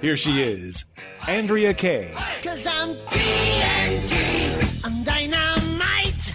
[0.00, 0.84] Here she is,
[1.26, 2.12] Andrea Kaye.
[2.42, 4.84] Cause I'm TNT.
[4.84, 6.32] I'm dynamite.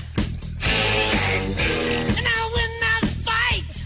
[0.60, 1.62] TNT.
[2.18, 3.86] And I'll win that fight.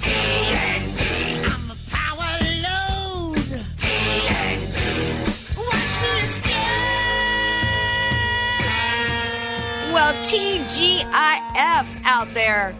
[0.00, 1.06] TNT.
[1.46, 2.34] I'm a power
[2.66, 3.46] load.
[3.78, 4.76] TNT.
[5.56, 6.62] Watch me explode.
[9.92, 12.74] Well, TGIF out there,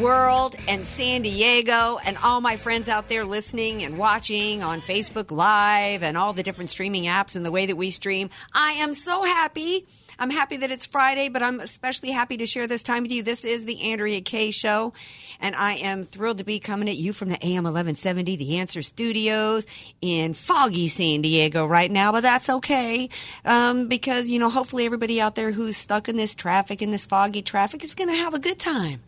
[0.00, 5.30] world and San Diego, and all my friends out there listening and watching on Facebook
[5.30, 8.30] Live and all the different streaming apps and the way that we stream.
[8.54, 9.86] I am so happy.
[10.18, 13.22] I'm happy that it's Friday, but I'm especially happy to share this time with you.
[13.22, 14.92] This is the Andrea Kaye Show,
[15.40, 18.82] and I am thrilled to be coming at you from the AM 1170 The Answer
[18.82, 19.66] Studios
[20.00, 23.08] in foggy San Diego right now, but that's okay
[23.44, 27.04] um, because, you know, hopefully everybody out there who's stuck in this traffic, in this
[27.04, 29.00] foggy traffic, is going to have a good time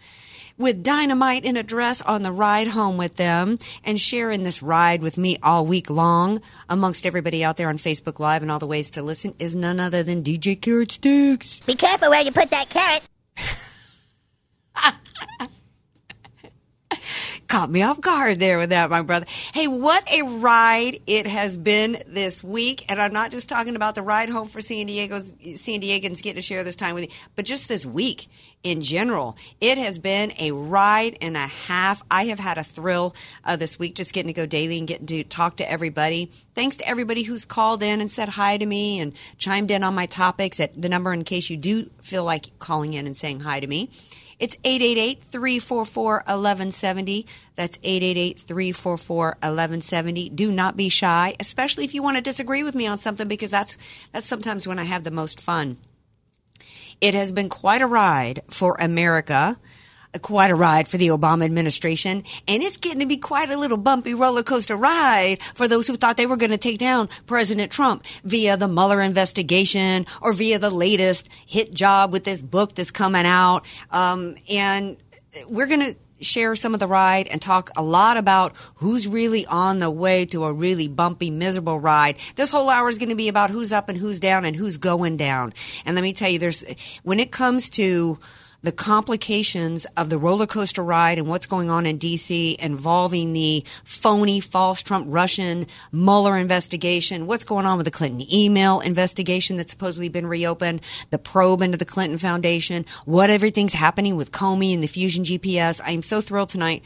[0.56, 5.02] with dynamite in a dress on the ride home with them and sharing this ride
[5.02, 8.66] with me all week long amongst everybody out there on Facebook Live and all the
[8.66, 11.60] ways to listen is none other than DJ Carrot Sticks.
[11.60, 13.02] Be careful where you put that carrot.
[17.48, 19.26] Caught me off guard there with that, my brother.
[19.52, 22.84] Hey, what a ride it has been this week.
[22.88, 26.36] And I'm not just talking about the ride home for San Diego's San Diegans getting
[26.36, 28.28] to share this time with you, but just this week
[28.64, 29.36] in general.
[29.60, 32.02] It has been a ride and a half.
[32.10, 33.14] I have had a thrill
[33.44, 36.30] uh, this week just getting to go daily and getting to talk to everybody.
[36.54, 39.94] Thanks to everybody who's called in and said hi to me and chimed in on
[39.94, 43.40] my topics at the number in case you do feel like calling in and saying
[43.40, 43.90] hi to me.
[44.44, 47.24] It's 888-344-1170.
[47.56, 50.36] That's 888-344-1170.
[50.36, 53.50] Do not be shy, especially if you want to disagree with me on something because
[53.50, 53.78] that's
[54.12, 55.78] that's sometimes when I have the most fun.
[57.00, 59.56] It has been quite a ride for America,
[60.22, 63.76] quite a ride for the Obama administration, and it's getting to be quite a little
[63.76, 67.72] bumpy roller coaster ride for those who thought they were going to take down President
[67.72, 72.90] Trump via the Mueller investigation or via the latest hit job with this book that's
[72.90, 73.66] coming out.
[73.90, 74.96] Um, and
[75.48, 79.44] we're going to share some of the ride and talk a lot about who's really
[79.46, 82.16] on the way to a really bumpy, miserable ride.
[82.36, 84.76] This whole hour is going to be about who's up and who's down and who's
[84.76, 85.52] going down.
[85.84, 86.64] And let me tell you, there's,
[87.02, 88.18] when it comes to,
[88.64, 93.62] the complications of the roller coaster ride and what's going on in DC involving the
[93.84, 99.70] phony, false Trump Russian Mueller investigation, what's going on with the Clinton email investigation that's
[99.70, 100.80] supposedly been reopened,
[101.10, 105.82] the probe into the Clinton Foundation, what everything's happening with Comey and the Fusion GPS.
[105.84, 106.82] I am so thrilled tonight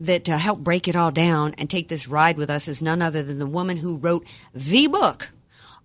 [0.00, 3.00] that to help break it all down and take this ride with us is none
[3.00, 5.30] other than the woman who wrote the book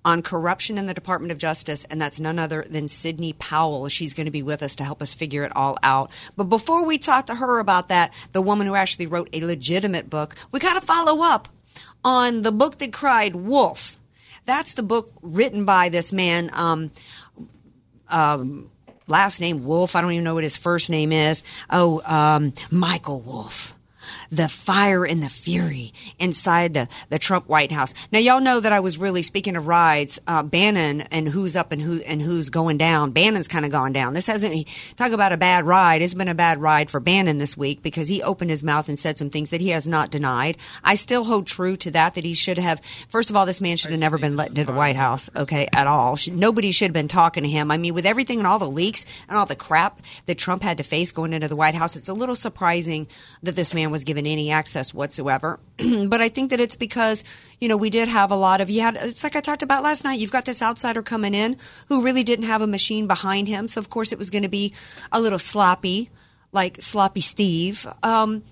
[0.05, 3.89] on corruption in the Department of Justice, and that's none other than Sidney Powell.
[3.89, 6.11] She's going to be with us to help us figure it all out.
[6.37, 10.09] But before we talk to her about that, the woman who actually wrote a legitimate
[10.09, 11.49] book, we got to follow up
[12.03, 13.97] on the book that cried wolf.
[14.45, 16.51] That's the book written by this man.
[16.53, 16.91] Um,
[18.09, 18.69] um,
[19.07, 19.95] last name Wolff.
[19.95, 21.43] I don't even know what his first name is.
[21.69, 23.74] Oh, um, Michael Wolff
[24.31, 27.93] the fire and the fury inside the, the Trump White House.
[28.11, 31.71] Now, y'all know that I was really speaking of rides, uh, Bannon and who's up
[31.71, 33.11] and who and who's going down.
[33.11, 34.13] Bannon's kind of gone down.
[34.13, 36.01] This hasn't talk about a bad ride.
[36.01, 38.97] It's been a bad ride for Bannon this week because he opened his mouth and
[38.97, 40.57] said some things that he has not denied.
[40.83, 42.15] I still hold true to that.
[42.15, 42.81] That he should have.
[43.09, 45.29] First of all, this man should have never been let into the White House.
[45.35, 46.17] Okay, at all.
[46.31, 47.71] Nobody should have been talking to him.
[47.71, 50.77] I mean, with everything and all the leaks and all the crap that Trump had
[50.77, 53.07] to face going into the White House, it's a little surprising
[53.43, 55.59] that this man was given any access whatsoever.
[56.07, 57.23] but I think that it's because,
[57.59, 59.83] you know, we did have a lot of, you had, it's like I talked about
[59.83, 61.57] last night, you've got this outsider coming in
[61.89, 63.67] who really didn't have a machine behind him.
[63.67, 64.73] So, of course, it was going to be
[65.11, 66.09] a little sloppy,
[66.51, 67.87] like sloppy Steve.
[68.03, 68.43] Um,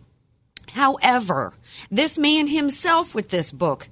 [0.74, 1.54] however,
[1.90, 3.90] this man himself with this book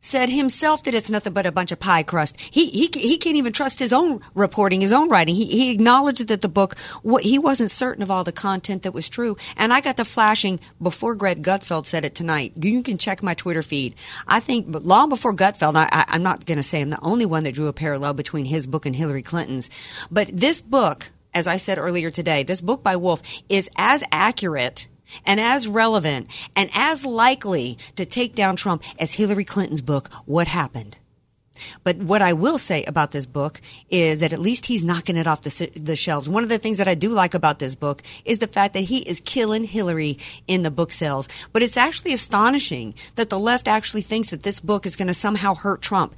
[0.00, 2.40] said himself that it's nothing but a bunch of pie crust.
[2.40, 5.34] He he he can't even trust his own reporting, his own writing.
[5.34, 6.76] He he acknowledged that the book
[7.20, 9.36] he wasn't certain of all the content that was true.
[9.56, 12.52] And I got to flashing before Greg Gutfeld said it tonight.
[12.56, 13.94] You can check my Twitter feed.
[14.26, 17.44] I think long before Gutfeld, I, I'm not going to say I'm the only one
[17.44, 19.70] that drew a parallel between his book and Hillary Clinton's,
[20.10, 21.10] but this book.
[21.32, 24.88] As I said earlier today, this book by Wolff is as accurate
[25.24, 30.48] and as relevant and as likely to take down Trump as Hillary Clinton's book, What
[30.48, 30.98] Happened.
[31.84, 33.60] But what I will say about this book
[33.90, 36.28] is that at least he's knocking it off the, the shelves.
[36.28, 38.80] One of the things that I do like about this book is the fact that
[38.80, 41.28] he is killing Hillary in the book sales.
[41.52, 45.14] But it's actually astonishing that the left actually thinks that this book is going to
[45.14, 46.14] somehow hurt Trump.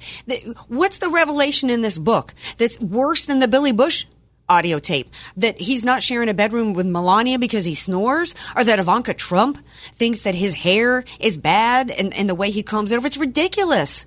[0.67, 4.05] What's the revelation in this book that's worse than the Billy Bush
[4.49, 8.79] audio tape that he's not sharing a bedroom with Melania because he snores or that
[8.79, 9.57] Ivanka Trump
[9.93, 13.07] thinks that his hair is bad and, and the way he combs it over.
[13.07, 14.05] It's ridiculous.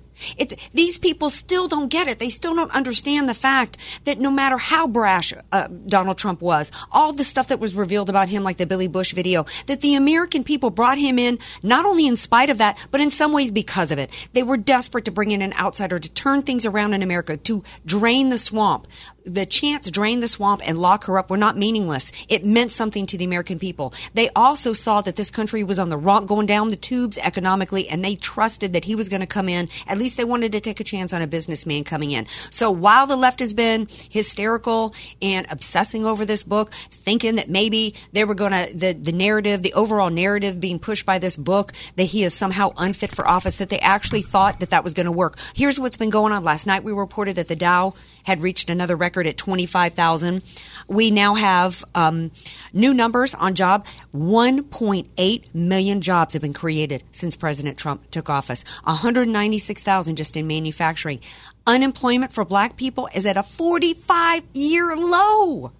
[0.73, 2.19] These people still don't get it.
[2.19, 6.71] They still don't understand the fact that no matter how brash uh, Donald Trump was,
[6.91, 9.95] all the stuff that was revealed about him, like the Billy Bush video, that the
[9.95, 13.51] American people brought him in not only in spite of that, but in some ways
[13.51, 14.29] because of it.
[14.33, 17.63] They were desperate to bring in an outsider to turn things around in America, to
[17.85, 18.87] drain the swamp.
[19.25, 22.11] The chance drain the swamp and lock her up were not meaningless.
[22.29, 23.93] It meant something to the American people.
[24.13, 27.89] They also saw that this country was on the wrong, going down the tubes economically,
[27.89, 30.53] and they trusted that he was going to come in at least least they wanted
[30.53, 32.25] to take a chance on a businessman coming in.
[32.49, 37.93] So while the left has been hysterical and obsessing over this book, thinking that maybe
[38.13, 41.73] they were going to, the, the narrative, the overall narrative being pushed by this book,
[41.97, 45.07] that he is somehow unfit for office, that they actually thought that that was going
[45.07, 45.37] to work.
[45.53, 46.41] Here's what's been going on.
[46.45, 47.93] Last night we reported that the Dow
[48.23, 50.41] had reached another record at 25,000.
[50.87, 52.31] We now have um,
[52.71, 53.85] new numbers on job.
[54.15, 58.63] 1.8 million jobs have been created since President Trump took office.
[58.85, 61.19] 196,000 just in manufacturing.
[61.65, 65.71] Unemployment for black people is at a 45 year low.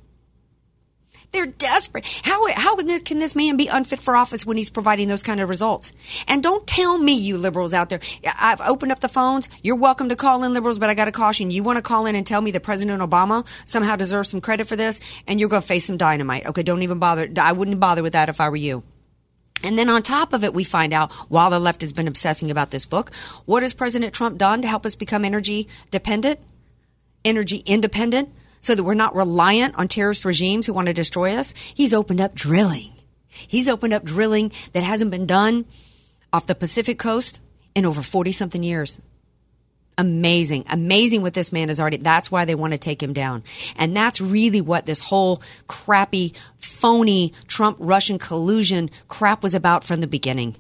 [1.32, 2.06] They're desperate.
[2.24, 5.50] How, how can this man be unfit for office when he's providing those kind of
[5.50, 5.92] results?
[6.28, 8.00] And don't tell me, you liberals out there,
[8.40, 9.50] I've opened up the phones.
[9.62, 11.64] You're welcome to call in, liberals, but I got to caution you.
[11.64, 14.76] want to call in and tell me that President Obama somehow deserves some credit for
[14.76, 16.46] this, and you're going to face some dynamite.
[16.48, 17.30] Okay, don't even bother.
[17.38, 18.84] I wouldn't bother with that if I were you.
[19.64, 22.52] And then on top of it, we find out while the left has been obsessing
[22.52, 23.14] about this book,
[23.46, 26.40] what has President Trump done to help us become energy dependent,
[27.26, 31.54] energy independent, so that we're not reliant on terrorist regimes who want to destroy us?
[31.56, 32.94] He's opened up drilling.
[33.28, 35.66] He's opened up drilling that hasn't been done
[36.32, 37.40] off the Pacific coast
[37.76, 39.02] in over 40 something years
[39.98, 41.98] amazing, amazing what this man has already.
[41.98, 43.44] That's why they want to take him down.
[43.76, 50.02] And that's really what this whole crappy, phony Trump Russian collusion crap was about from
[50.02, 50.56] the beginning.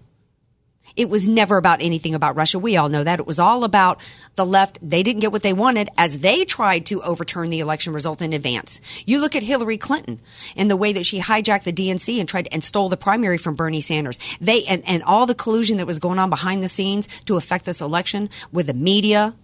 [0.97, 2.57] It was never about anything about Russia.
[2.57, 3.19] We all know that.
[3.19, 4.01] It was all about
[4.35, 4.79] the left.
[4.81, 8.33] They didn't get what they wanted as they tried to overturn the election result in
[8.33, 8.81] advance.
[9.05, 10.19] You look at Hillary Clinton
[10.55, 13.55] and the way that she hijacked the DNC and tried and stole the primary from
[13.55, 14.19] Bernie Sanders.
[14.41, 17.65] They and, and all the collusion that was going on behind the scenes to affect
[17.65, 19.35] this election with the media.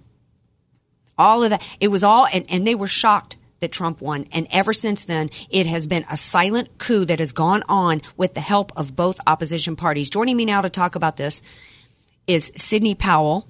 [1.19, 1.61] All of that.
[1.79, 4.27] It was all and, and they were shocked that Trump won.
[4.31, 8.35] And ever since then, it has been a silent coup that has gone on with
[8.35, 10.09] the help of both opposition parties.
[10.09, 11.41] Joining me now to talk about this
[12.27, 13.47] is Sidney Powell.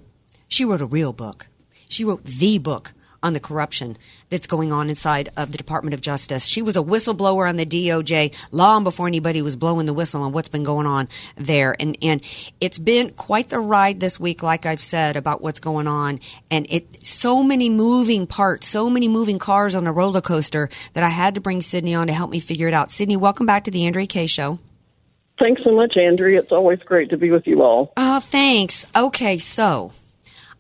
[0.48, 1.48] She wrote a real book.
[1.90, 3.98] She wrote the book on the corruption
[4.30, 6.46] that's going on inside of the Department of Justice.
[6.46, 10.34] She was a whistleblower on the DOJ long before anybody was blowing the whistle on
[10.34, 11.76] what's been going on there.
[11.80, 12.22] And, and
[12.60, 16.20] it's been quite the ride this week, like I've said, about what's going on.
[16.52, 21.04] And it, so many moving parts, so many moving cars on a roller coaster that
[21.04, 22.92] I had to bring Sidney on to help me figure it out.
[22.92, 24.60] Sidney, welcome back to the Andrea Kaye Show.
[25.40, 26.40] Thanks so much, Andrea.
[26.40, 27.92] It's always great to be with you all.
[27.98, 28.86] Oh, thanks.
[28.96, 29.92] Okay, so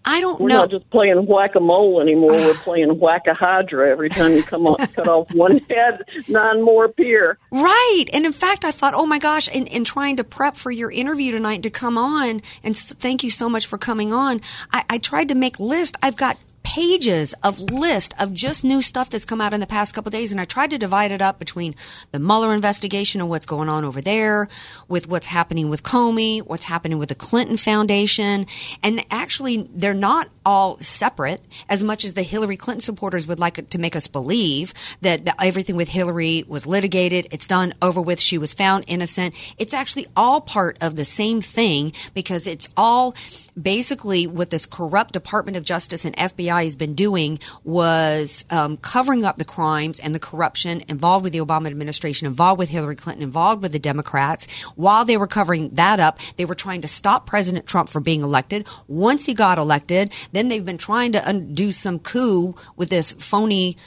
[0.06, 2.32] I don't know We're not just playing whack a mole anymore.
[2.32, 3.90] We're playing whack a hydra.
[3.90, 7.38] Every time you come off, cut off one head, nine more appear.
[7.52, 8.06] Right.
[8.14, 10.92] And in fact, I thought, oh my gosh, in, in trying to prep for your
[10.92, 14.42] interview tonight to come on, and s- thank you so much for coming on,
[14.72, 15.96] I, I tried to make list.
[16.02, 16.38] I've got
[16.74, 20.32] pages of list of just new stuff that's come out in the past couple days
[20.32, 21.76] and I tried to divide it up between
[22.12, 24.48] the Mueller investigation and what's going on over there
[24.88, 28.48] with what's happening with Comey, what's happening with the Clinton Foundation
[28.82, 33.70] and actually they're not all separate as much as the Hillary Clinton supporters would like
[33.70, 38.20] to make us believe that, that everything with Hillary was litigated, it's done over with,
[38.20, 39.36] she was found innocent.
[39.60, 43.14] It's actually all part of the same thing because it's all
[43.62, 48.78] basically with this corrupt Department of Justice and FBI FBI has been doing was um,
[48.78, 52.96] covering up the crimes and the corruption involved with the Obama administration, involved with Hillary
[52.96, 54.64] Clinton, involved with the Democrats.
[54.76, 58.24] While they were covering that up, they were trying to stop President Trump from being
[58.24, 58.68] elected.
[58.88, 63.78] Once he got elected, then they've been trying to undo some coup with this phony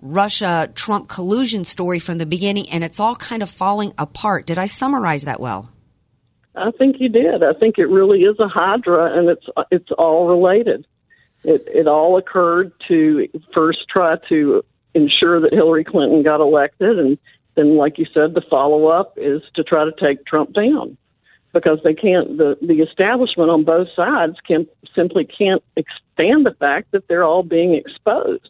[0.00, 4.46] Russia Trump collusion story from the beginning, and it's all kind of falling apart.
[4.46, 5.70] Did I summarize that well?
[6.54, 7.42] I think you did.
[7.42, 10.86] I think it really is a hydra, and it's it's all related.
[11.44, 14.64] It it all occurred to first try to
[14.94, 17.18] ensure that Hillary Clinton got elected, and
[17.54, 20.96] then, like you said, the follow up is to try to take Trump down
[21.52, 22.36] because they can't.
[22.36, 25.62] the The establishment on both sides can simply can't
[26.12, 28.48] stand the fact that they're all being exposed.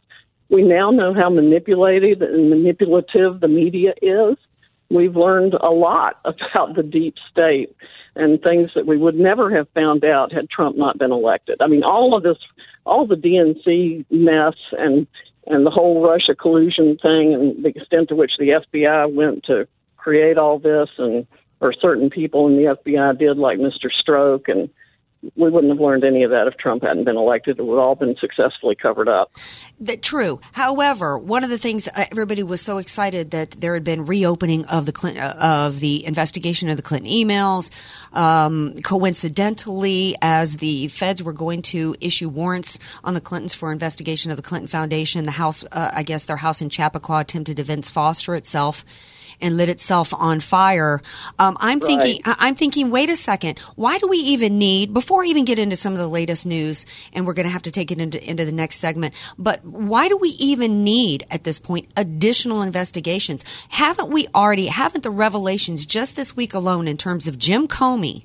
[0.49, 4.37] We now know how manipulated and manipulative the media is.
[4.90, 7.75] We've learned a lot about the deep state
[8.16, 11.61] and things that we would never have found out had Trump not been elected.
[11.61, 12.38] I mean, all of this,
[12.85, 15.06] all the DNC mess and
[15.49, 19.68] and the whole Russia collusion thing, and the extent to which the FBI went to
[19.96, 21.26] create all this, and
[21.61, 23.88] or certain people in the FBI did, like Mr.
[23.90, 24.68] Strzok and
[25.35, 27.59] we wouldn't have learned any of that if Trump hadn't been elected.
[27.59, 29.33] It would have all been successfully covered up.
[29.80, 30.40] That true.
[30.52, 34.64] However, one of the things uh, everybody was so excited that there had been reopening
[34.66, 37.71] of the Clinton, uh, of the investigation of the Clinton emails.
[38.16, 44.30] Um, coincidentally, as the feds were going to issue warrants on the Clintons for investigation
[44.30, 47.64] of the Clinton Foundation, the House, uh, I guess their house in Chappaqua attempted to
[47.64, 48.85] Vince Foster itself
[49.40, 51.00] and lit itself on fire.
[51.38, 51.87] Um, I'm Right.
[51.87, 53.59] thinking, I'm thinking, wait a second.
[53.76, 56.87] Why do we even need, before I even get into some of the latest news,
[57.12, 60.09] and we're going to have to take it into, into the next segment, but why
[60.09, 63.45] do we even need at this point additional investigations?
[63.71, 68.25] Haven't we already, haven't the revelations just this week alone in terms of Jim Comey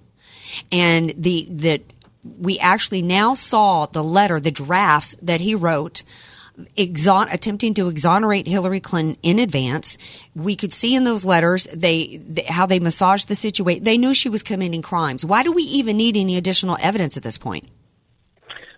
[0.72, 1.82] and the, that
[2.24, 6.04] we actually now saw the letter, the drafts that he wrote
[6.78, 9.98] exon- attempting to exonerate Hillary Clinton in advance.
[10.36, 13.84] We could see in those letters they, they how they massaged the situation.
[13.84, 15.26] They knew she was committing crimes.
[15.26, 17.68] Why do we even need any additional evidence at this point?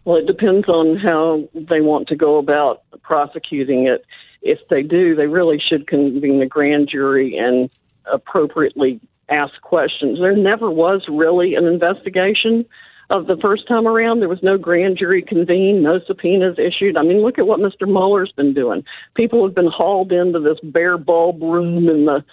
[0.05, 4.05] Well, it depends on how they want to go about prosecuting it.
[4.41, 7.69] If they do, they really should convene a grand jury and
[8.11, 8.99] appropriately
[9.29, 10.19] ask questions.
[10.19, 12.65] There never was really an investigation
[13.13, 14.19] of the first time around.
[14.19, 16.97] There was no grand jury convened, no subpoenas issued.
[16.97, 17.87] I mean, look at what Mr.
[17.87, 18.83] Mueller's been doing.
[19.15, 22.25] People have been hauled into this bare bulb room in the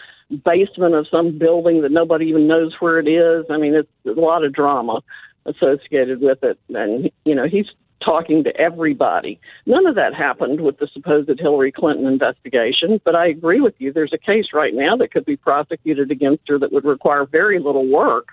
[0.45, 3.45] basement of some building that nobody even knows where it is.
[3.51, 5.03] I mean, it's a lot of drama
[5.45, 6.59] associated with it.
[6.71, 7.67] And, you know, he's
[8.03, 9.39] talking to everybody.
[9.67, 13.93] None of that happened with the supposed Hillary Clinton investigation, but I agree with you.
[13.93, 17.59] There's a case right now that could be prosecuted against her that would require very
[17.59, 18.29] little work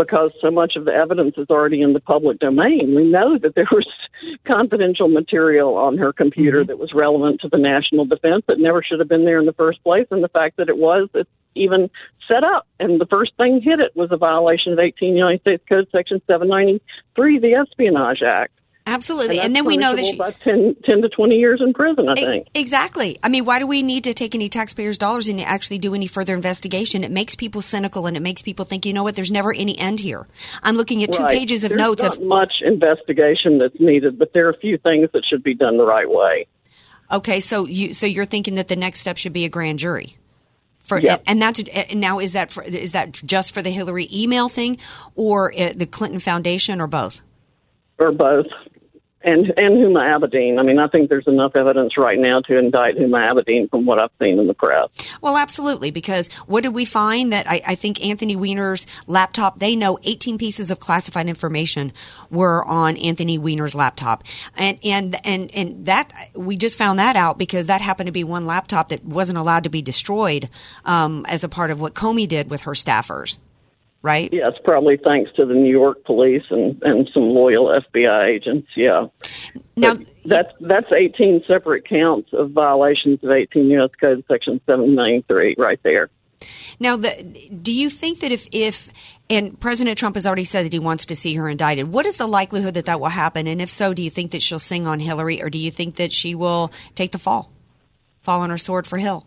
[0.00, 2.94] because so much of the evidence is already in the public domain.
[2.94, 3.86] We know that there was
[4.46, 6.68] confidential material on her computer mm-hmm.
[6.68, 9.52] that was relevant to the national defense that never should have been there in the
[9.52, 11.90] first place, and the fact that it was, it's even
[12.26, 12.66] set up.
[12.78, 16.22] And the first thing hit it was a violation of 18 United States Code Section
[16.26, 18.52] 793, the Espionage Act.
[18.86, 19.36] Absolutely.
[19.36, 22.08] that's And, then we know that she, by 10, 10 to 20 years in prison,
[22.08, 22.48] I think.
[22.54, 23.18] Exactly.
[23.22, 26.06] I mean, why do we need to take any taxpayers' dollars and actually do any
[26.06, 27.04] further investigation?
[27.04, 29.78] It makes people cynical and it makes people think, you know what, there's never any
[29.78, 30.26] end here.
[30.62, 31.38] I'm looking at two Right.
[31.38, 34.78] pages of There's notes not of, much investigation that's needed, but there are a few
[34.78, 36.46] things that should be done the right way.
[37.12, 40.16] okay, so you, so you're thinking that the next step should be a grand jury?
[40.78, 41.22] For, Yep.
[41.26, 41.60] and that's
[41.94, 44.78] now is that for, is that just for the Hillary email thing,
[45.14, 47.22] or uh, the Clinton Foundation, or both?
[48.00, 48.46] Or both.
[49.22, 50.58] And and Huma Abedin.
[50.58, 53.98] I mean, I think there's enough evidence right now to indict Huma Abedin from what
[53.98, 54.88] I've seen in the press.
[55.20, 57.30] Well, absolutely, because what did we find?
[57.30, 61.92] That I, I think Anthony Weiner's laptop, they know 18 pieces of classified information
[62.30, 64.24] were on Anthony Weiner's laptop.
[64.56, 68.24] And, and, and, and that, we just found that out because that happened to be
[68.24, 70.48] one laptop that wasn't allowed to be destroyed,
[70.86, 73.38] um, as a part of what Comey did with her staffers.
[74.02, 74.32] Right?
[74.32, 78.68] Yes, probably thanks to the New York police and and some loyal FBI agents.
[78.74, 79.08] Yeah.
[79.76, 83.90] Now, But that's that's 18 separate counts of violations of 18 U.S.
[84.00, 86.08] Code Section 793 right there.
[86.78, 88.88] Now, the, do you think that if, if,
[89.28, 92.16] and President Trump has already said that he wants to see her indicted, what is
[92.16, 93.46] the likelihood that that will happen?
[93.46, 95.96] And if so, do you think that she'll sing on Hillary or do you think
[95.96, 97.52] that she will take the fall,
[98.22, 99.26] fall on her sword for Hill?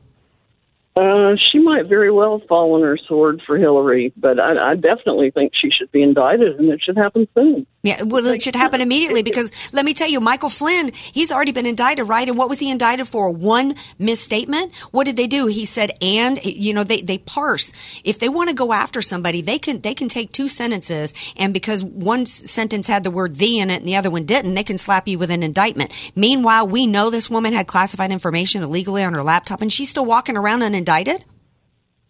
[0.96, 5.32] Uh, she might very well fall on her sword for Hillary, but I, I definitely
[5.32, 7.66] think she should be indicted, and it should happen soon.
[7.84, 11.52] Yeah, well, it should happen immediately because let me tell you, Michael Flynn, he's already
[11.52, 12.28] been indicted, right?
[12.28, 13.30] And what was he indicted for?
[13.30, 14.74] One misstatement?
[14.92, 15.48] What did they do?
[15.48, 17.74] He said, and, you know, they, they parse.
[18.06, 21.54] If they want to go after somebody, they can, they can take two sentences and
[21.54, 24.63] because one sentence had the word the in it and the other one didn't, they
[24.63, 25.92] can slap you with an indictment.
[26.16, 30.06] Meanwhile, we know this woman had classified information illegally on her laptop and she's still
[30.06, 31.25] walking around unindicted?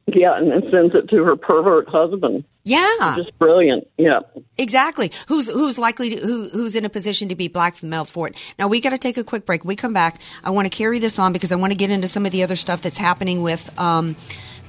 [0.07, 2.43] Yeah, and then sends it to her pervert husband.
[2.65, 3.15] Yeah.
[3.15, 3.87] Just brilliant.
[3.97, 4.19] Yeah.
[4.57, 5.11] Exactly.
[5.27, 8.53] Who's who's likely to, who who's in a position to be blackmailed for it?
[8.59, 9.63] Now we got to take a quick break.
[9.65, 10.19] We come back.
[10.43, 12.43] I want to carry this on because I want to get into some of the
[12.43, 14.15] other stuff that's happening with um,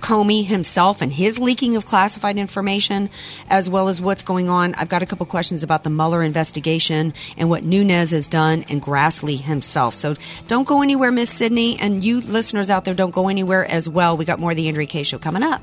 [0.00, 3.10] Comey himself and his leaking of classified information,
[3.48, 4.74] as well as what's going on.
[4.74, 8.82] I've got a couple questions about the Mueller investigation and what Nunes has done and
[8.82, 9.94] Grassley himself.
[9.94, 13.88] So don't go anywhere, Miss Sidney, and you listeners out there, don't go anywhere as
[13.88, 14.16] well.
[14.16, 15.62] We got more of the Andrea Kaye Show coming up.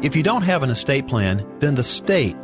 [0.00, 2.36] If you don't have an estate plan, then the state,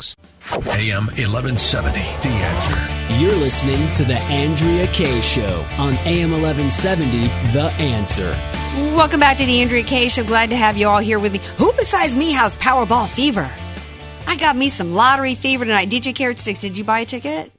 [0.50, 1.98] AM 1170.
[1.98, 3.14] The answer.
[3.14, 8.30] You're listening to The Andrea Kaye Show on AM 1170, The Answer.
[8.96, 10.24] Welcome back to the Andrea Kaye Show.
[10.24, 11.40] Glad to have you all here with me.
[11.58, 13.50] Who besides me has Powerball fever?
[14.26, 15.90] I got me some lottery fever tonight.
[15.90, 17.52] DJ Carrot Sticks, did you buy a ticket?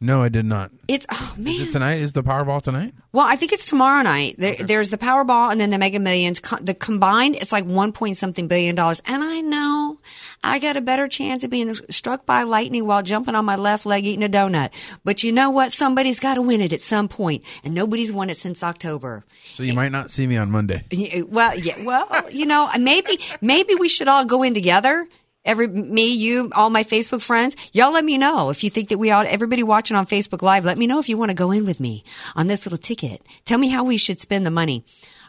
[0.00, 0.70] No, I did not.
[0.88, 1.54] It's oh man.
[1.54, 1.98] Is it tonight?
[1.98, 2.94] Is the Powerball tonight?
[3.12, 4.36] Well, I think it's tomorrow night.
[4.38, 6.40] There, There's the Powerball and then the Mega Millions.
[6.60, 9.02] The combined, it's like one point something billion dollars.
[9.06, 9.98] And I know
[10.44, 13.86] I got a better chance of being struck by lightning while jumping on my left
[13.86, 14.70] leg eating a donut.
[15.04, 15.72] But you know what?
[15.72, 19.24] Somebody's got to win it at some point, and nobody's won it since October.
[19.44, 20.84] So you might not see me on Monday.
[21.26, 25.08] Well, yeah, well, you know, maybe maybe we should all go in together.
[25.46, 28.98] Every me, you, all my Facebook friends, y'all let me know if you think that
[28.98, 29.26] we ought.
[29.26, 31.80] Everybody watching on Facebook Live, let me know if you want to go in with
[31.80, 32.04] me
[32.34, 33.22] on this little ticket.
[33.44, 34.84] Tell me how we should spend the money.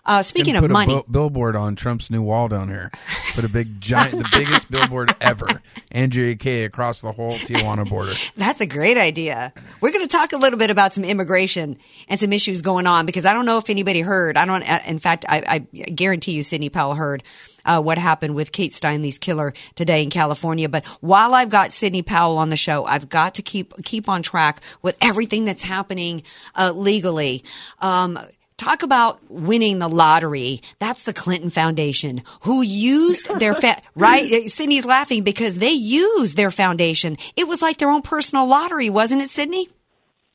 [0.06, 2.91] Uh, speaking And of money, a bill- billboard on Trump's new wall down here.
[3.36, 5.47] Put a big giant, the biggest billboard ever.
[5.91, 8.13] Andrea Kaye across the whole Tijuana border.
[8.38, 9.51] That's a great idea.
[9.82, 11.77] We're going to talk a little bit about some immigration
[12.08, 14.38] and some issues going on because I don't know if anybody heard.
[14.38, 14.63] I don't.
[14.88, 17.21] In fact, I, I guarantee you, Sidney Powell heard
[17.67, 20.67] uh, what happened with Kate Steinle's killer today in California.
[20.67, 24.23] But while I've got Sidney Powell on the show, I've got to keep keep on
[24.23, 26.23] track with everything that's happening
[26.56, 27.43] uh, legally.
[27.80, 28.17] Um,
[28.58, 30.62] Talk about winning the lottery.
[30.80, 34.25] That's the Clinton Foundation who used their fa- right.
[34.49, 37.17] Sidney's laughing because they used their foundation.
[37.36, 39.67] It was like their own personal lottery, wasn't it, Sidney?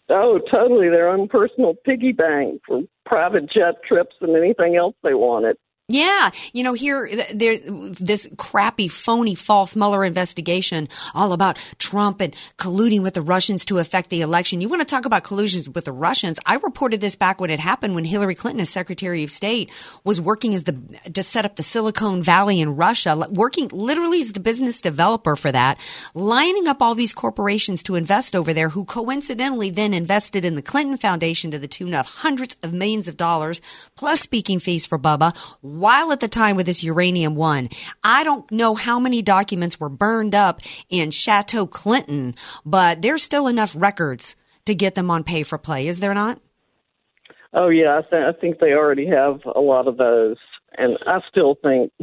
[0.09, 0.88] Oh, totally.
[0.88, 5.57] Their own personal piggy bank for private jet trips and anything else they wanted.
[5.92, 12.35] Yeah, you know, here there's this crappy, phony, false Mueller investigation all about Trump and
[12.57, 14.62] colluding with the Russians to affect the election.
[14.62, 16.40] You want to talk about collusions with the Russians?
[16.46, 19.70] I reported this back when it happened when Hillary Clinton, as Secretary of State,
[20.02, 20.72] was working as the
[21.12, 25.52] to set up the Silicon Valley in Russia, working literally as the business developer for
[25.52, 25.78] that,
[26.14, 30.62] lining up all these corporations to invest over there, who coincidentally then invested in the
[30.62, 33.61] Clinton Foundation to the tune of hundreds of millions of dollars,
[33.94, 35.37] plus speaking fees for Bubba
[35.83, 37.68] while at the time with this uranium one.
[38.05, 43.49] I don't know how many documents were burned up in Chateau Clinton, but there's still
[43.49, 46.40] enough records to get them on pay for play, is there not?
[47.53, 50.37] Oh yeah, I, th- I think they already have a lot of those,
[50.79, 51.92] and I still think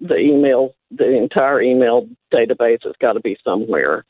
[0.00, 4.04] the email, the entire email database, has got to be somewhere.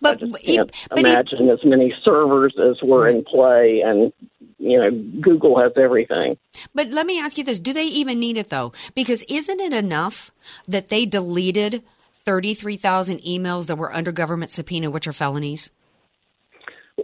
[0.00, 4.12] But I just can't imagine as many servers as were in play, and
[4.58, 6.36] you know, Google has everything.
[6.74, 8.72] But let me ask you this: Do they even need it though?
[8.94, 10.30] Because isn't it enough
[10.68, 11.82] that they deleted
[12.12, 15.70] thirty-three thousand emails that were under government subpoena, which are felonies?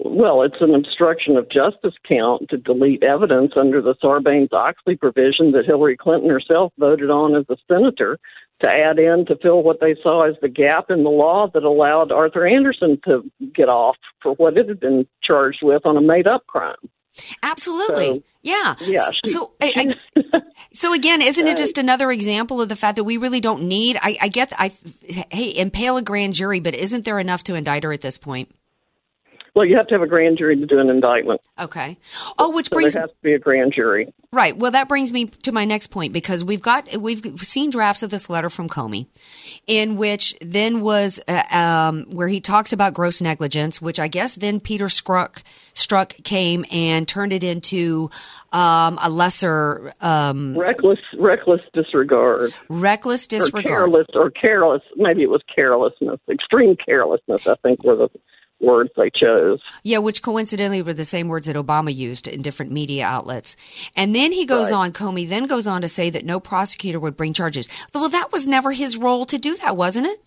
[0.04, 5.52] Well, it's an obstruction of justice count to delete evidence under the Sarbanes Oxley provision
[5.52, 8.18] that Hillary Clinton herself voted on as a senator
[8.60, 11.62] to add in to fill what they saw as the gap in the law that
[11.62, 13.22] allowed Arthur Andersen to
[13.54, 16.74] get off for what it had been charged with on a made up crime.
[17.42, 18.74] Absolutely, So, yeah.
[18.80, 20.40] yeah, she- So, I, I,
[20.72, 23.96] so again, isn't it just another example of the fact that we really don't need?
[24.00, 24.70] I, I get, I
[25.30, 28.50] hey, impale a grand jury, but isn't there enough to indict her at this point?
[29.58, 31.40] Well, you have to have a grand jury to do an indictment.
[31.58, 31.96] Okay.
[32.38, 34.14] Oh, which So brings there has to be a grand jury.
[34.32, 34.56] Right.
[34.56, 38.10] Well, that brings me to my next point because we've got we've seen drafts of
[38.10, 39.06] this letter from Comey,
[39.66, 44.36] in which then was uh, um, where he talks about gross negligence, which I guess
[44.36, 45.42] then Peter Strzok
[45.74, 48.10] Strzok came and turned it into
[48.52, 52.52] um, a lesser um, Reckless, reckless disregard.
[52.68, 53.64] reckless Or disregard.
[53.64, 54.82] careless, or careless.
[54.94, 56.20] Maybe it was carelessness.
[56.30, 58.08] Extreme carelessness, I think, were the
[58.60, 59.60] words they chose.
[59.84, 63.56] Yeah, which coincidentally were the same words that Obama used in different media outlets.
[63.96, 64.78] And then he goes Right.
[64.78, 67.68] on, Comey then goes on to say that no prosecutor would bring charges.
[67.94, 70.18] Well, that was never his role to do that, wasn't it?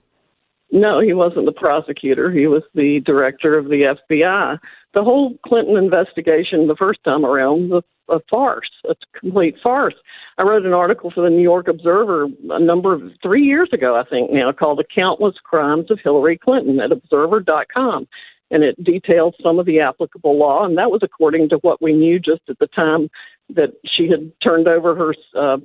[0.72, 2.32] No, he wasn't the prosecutor.
[2.32, 4.58] He was the director of the FBI.
[4.94, 9.96] The whole Clinton investigation the first time around was a, farce, a complete farce.
[10.38, 13.96] I wrote an article for the New York Observer a number of three years ago,
[13.96, 18.08] I think now, called "The Countless Crimes of Hillary Clinton" at Observer.com,
[18.50, 21.94] and it details some of the applicable law, and that was according to what we
[21.94, 23.10] knew just at the time
[23.50, 25.58] that she had turned over her uh,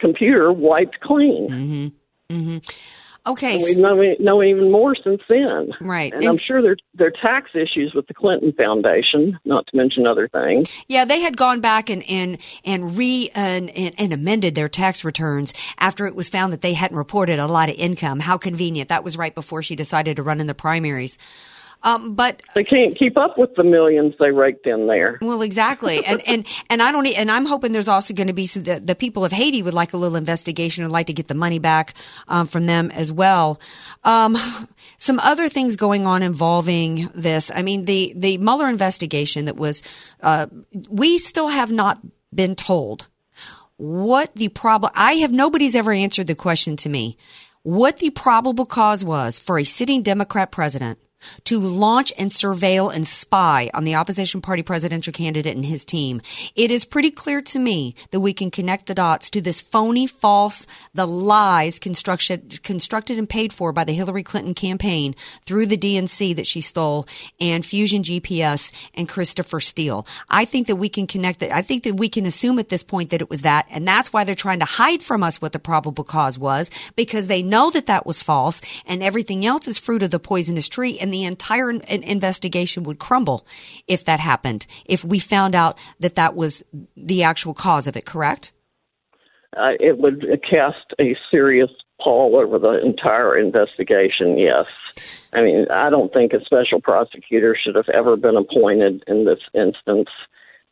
[0.00, 1.48] computer wiped clean.
[1.48, 2.34] Mm-hmm.
[2.34, 3.03] Mm-hmm.
[3.26, 3.54] Okay.
[3.54, 5.70] And we know, know even more since then.
[5.80, 6.12] Right.
[6.12, 10.06] And, I'm sure there there are tax issues with the Clinton Foundation, not to mention
[10.06, 10.70] other things.
[10.88, 15.04] Yeah, they had gone back and and and re and, and, and amended their tax
[15.04, 18.20] returns after it was found that they hadn't reported a lot of income.
[18.20, 18.90] How convenient!
[18.90, 21.16] That was right before she decided to run in the primaries.
[21.84, 25.18] Um, but They can't keep up with the millions they raked in there.
[25.20, 28.46] Well, exactly, and and and I don't, and I'm hoping there's also going to be
[28.46, 31.28] some, the, the people of Haiti would like a little investigation, would like to get
[31.28, 31.92] the money back
[32.26, 33.60] um, from them as well.
[34.02, 34.36] Um,
[34.96, 37.50] some other things going on involving this.
[37.54, 39.82] I mean, the the Mueller investigation that was,
[40.22, 40.46] uh,
[40.88, 42.00] we still have not
[42.34, 43.08] been told
[43.76, 44.90] what the problem.
[44.94, 47.18] I have nobody's ever answered the question to me.
[47.62, 50.98] What the probable cause was for a sitting Democrat president
[51.44, 56.20] to launch and surveil and spy on the opposition party presidential candidate and his team.
[56.54, 60.06] It is pretty clear to me that we can connect the dots to this phony,
[60.06, 65.76] false, the lies constructed, constructed and paid for by the Hillary Clinton campaign through the
[65.76, 67.06] DNC that she stole
[67.40, 70.06] and Fusion GPS and Christopher Steele.
[70.28, 71.54] I think that we can connect that.
[71.54, 73.66] I think that we can assume at this point that it was that.
[73.70, 77.28] And that's why they're trying to hide from us what the probable cause was because
[77.28, 80.98] they know that that was false and everything else is fruit of the poisonous tree
[80.98, 83.46] and the entire in- investigation would crumble
[83.86, 84.66] if that happened.
[84.84, 86.64] If we found out that that was
[86.96, 88.52] the actual cause of it, correct?
[89.56, 94.36] Uh, it would cast a serious pall over the entire investigation.
[94.36, 94.66] Yes,
[95.32, 99.38] I mean I don't think a special prosecutor should have ever been appointed in this
[99.54, 100.08] instance,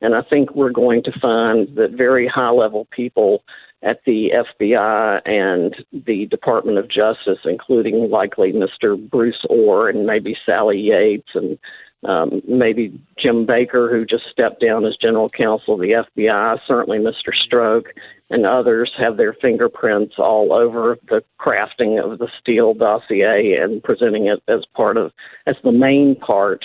[0.01, 3.45] and I think we're going to find that very high level people
[3.83, 8.99] at the FBI and the Department of Justice, including likely Mr.
[9.11, 11.59] Bruce Ohr and maybe Sally Yates and
[12.05, 16.99] um, maybe Jim Baker, who just stepped down as general counsel of the FBI, certainly
[16.99, 17.31] Mr.
[17.33, 17.85] Strzok,
[18.29, 24.27] and others have their fingerprints all over the crafting of the Steele dossier and presenting
[24.27, 25.13] it as part of,
[25.47, 26.65] as the main part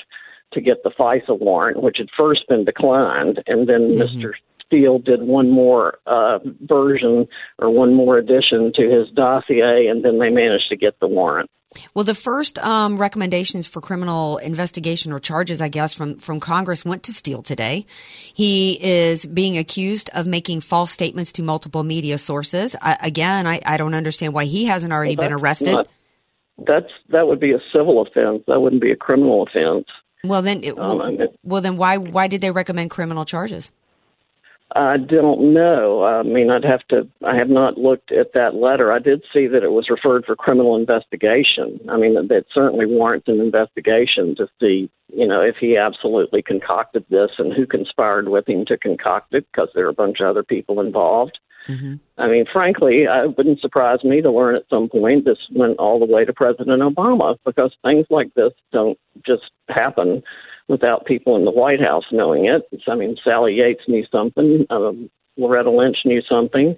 [0.54, 4.34] to get the FISA warrant, which had first been declined, and then Mr.
[4.68, 7.28] Steele did one more uh, version
[7.60, 11.50] or one more addition to his dossier, and then they managed to get the warrant.
[11.94, 16.86] Well, the first um, recommendations for criminal investigation or charges, I guess, from, from Congress
[16.86, 17.86] went to Steele today.
[18.34, 22.76] He is being accused of making false statements to multiple media sources.
[22.82, 25.74] I, again, I, I don't understand why he hasn't already been arrested.
[25.74, 25.88] not-
[26.66, 28.44] that's that would be a civil offense.
[28.48, 29.86] That wouldn't be a criminal offense.
[30.24, 33.72] well, then, it, Um, well, then, why why did they recommend criminal charges?
[34.76, 36.04] I don't know.
[36.04, 37.08] I mean, I'd have to.
[37.26, 38.92] I have not looked at that letter.
[38.92, 41.80] I did see that it was referred for criminal investigation.
[41.90, 47.06] I mean, that, certainly warrants an investigation to see, you know, if he absolutely concocted
[47.10, 50.28] this and who conspired with him to concoct it, because there are a bunch of
[50.28, 51.40] other people involved.
[51.70, 51.96] Mm-hmm.
[52.18, 56.00] I mean, frankly, it wouldn't surprise me to learn at some point this went all
[56.00, 60.24] the way to President Obama because things like this don't just happen
[60.68, 62.68] without people in the White House knowing it.
[62.88, 66.78] I mean, Sally Yates knew something, um, Loretta Lynch knew something.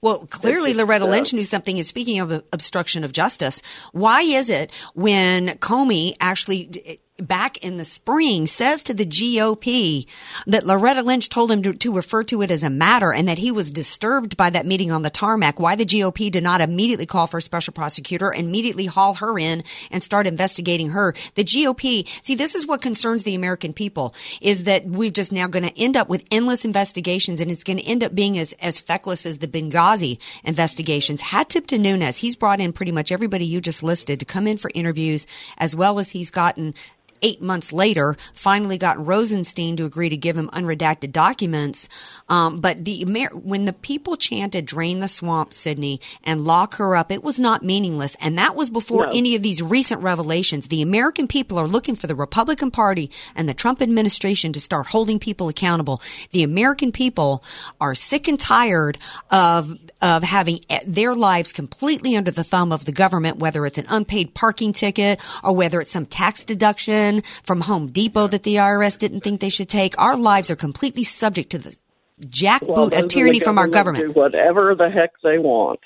[0.00, 1.76] Well, clearly Loretta Lynch knew something.
[1.76, 3.60] And speaking of obstruction of justice,
[3.92, 10.06] why is it when Comey actually back in the spring says to the GOP
[10.46, 13.38] that Loretta Lynch told him to, to refer to it as a matter and that
[13.38, 17.06] he was disturbed by that meeting on the tarmac, why the GOP did not immediately
[17.06, 21.14] call for a special prosecutor, immediately haul her in and start investigating her.
[21.34, 25.46] The GOP, see, this is what concerns the American people is that we're just now
[25.46, 28.52] going to end up with endless investigations and it's going to end up being as,
[28.54, 31.20] as feckless as the Benghazi investigations.
[31.20, 32.18] Hat tip to Nunes.
[32.18, 35.26] He's brought in pretty much everybody you just listed to come in for interviews
[35.58, 36.74] as well as he's gotten
[37.22, 41.88] eight months later, finally got Rosenstein to agree to give him unredacted documents.
[42.28, 46.96] Um, but the Amer- when the people chanted "Drain the swamp, Sidney" and lock her
[46.96, 49.12] up, it was not meaningless, and that was before No.
[49.12, 50.68] any of these recent revelations.
[50.68, 54.88] The American people are looking for the Republican Party and the Trump administration to start
[54.88, 56.00] holding people accountable.
[56.32, 57.42] The American people
[57.80, 58.98] are sick and tired
[59.30, 63.86] of of having their lives completely under the thumb of the government, whether it's an
[63.88, 68.98] unpaid parking ticket or whether it's some tax deduction from Home Depot that the IRS
[68.98, 69.96] didn't think they should take.
[69.98, 71.76] Our lives are completely subject to the
[72.20, 74.06] jackboot Well, of tyranny from our government.
[74.06, 75.80] Do whatever the heck they want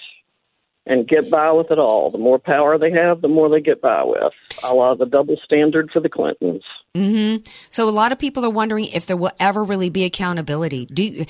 [0.87, 2.11] and get by with it all.
[2.11, 4.33] The more power they have, the more they get by with.
[4.65, 6.63] A la the double standard for the Clintons.
[6.95, 7.45] Mm-hmm.
[7.71, 10.87] So a lot of people are wondering if there will ever really be accountability.
[10.87, 11.27] Do you,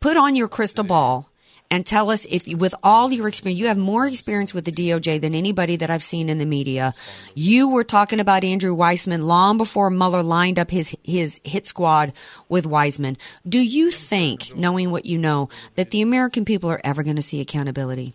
[0.00, 1.30] put on your crystal ball
[1.70, 4.72] and tell us if you, with all your experience, you have more experience with the
[4.72, 6.94] DOJ than anybody that I've seen in the media.
[7.34, 12.12] You were talking about Andrew Weissmann long before Mueller lined up his his hit squad
[12.48, 13.16] with Weissmann.
[13.48, 17.22] Do you think, knowing what you know, that the American people are ever going to
[17.22, 18.14] see accountability?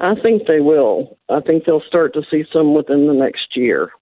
[0.00, 1.16] I think they will.
[1.28, 3.92] I think they'll start to see some within the next year.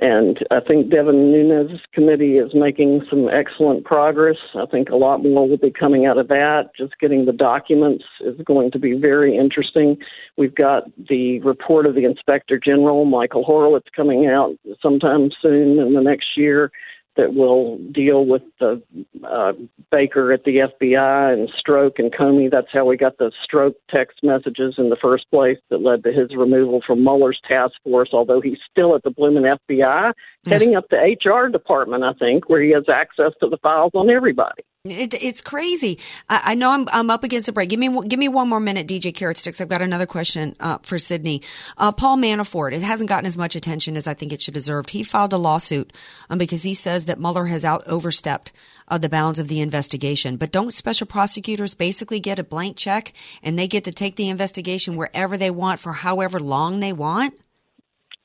[0.00, 4.36] And I think Devin Nunes' committee is making some excellent progress.
[4.54, 6.70] I think a lot more will be coming out of that.
[6.76, 9.96] Just getting the documents is going to be very interesting.
[10.36, 15.94] We've got the report of the Inspector General, Michael Horowitz, coming out sometime soon in
[15.94, 16.70] the next year
[17.18, 18.80] that will deal with the
[19.28, 19.52] uh,
[19.90, 22.50] Baker at the FBI and Strzok and Comey.
[22.50, 26.12] That's how we got the Strzok text messages in the first place that led to
[26.12, 30.12] his removal from Mueller's task force, although he's still at the blooming FBI,
[30.46, 34.08] heading up the HR department, I think, where he has access to the files on
[34.08, 34.62] everybody.
[34.84, 35.98] It, it's crazy.
[36.28, 37.68] I, I know I'm, I'm up against a break.
[37.68, 39.60] Give me give me one more minute, DJ Carrot Sticks.
[39.60, 41.42] I've got another question uh, for Sidney.
[41.76, 42.72] Uh, Paul Manafort.
[42.72, 44.90] It hasn't gotten as much attention as I think it should deserve.
[44.90, 45.92] He filed a lawsuit
[46.30, 48.52] um, because he says that Mueller has out overstepped
[48.86, 50.36] uh, the bounds of the investigation.
[50.36, 53.12] But don't special prosecutors basically get a blank check
[53.42, 57.34] and they get to take the investigation wherever they want for however long they want?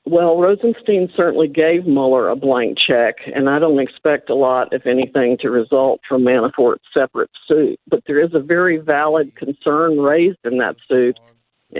[0.06, 4.86] Well, Rosenstein certainly gave Mueller a blank check, and I don't expect a lot, if
[4.86, 7.80] anything, to result from Manafort's separate suit.
[7.88, 11.18] But there is a very valid concern raised in that suit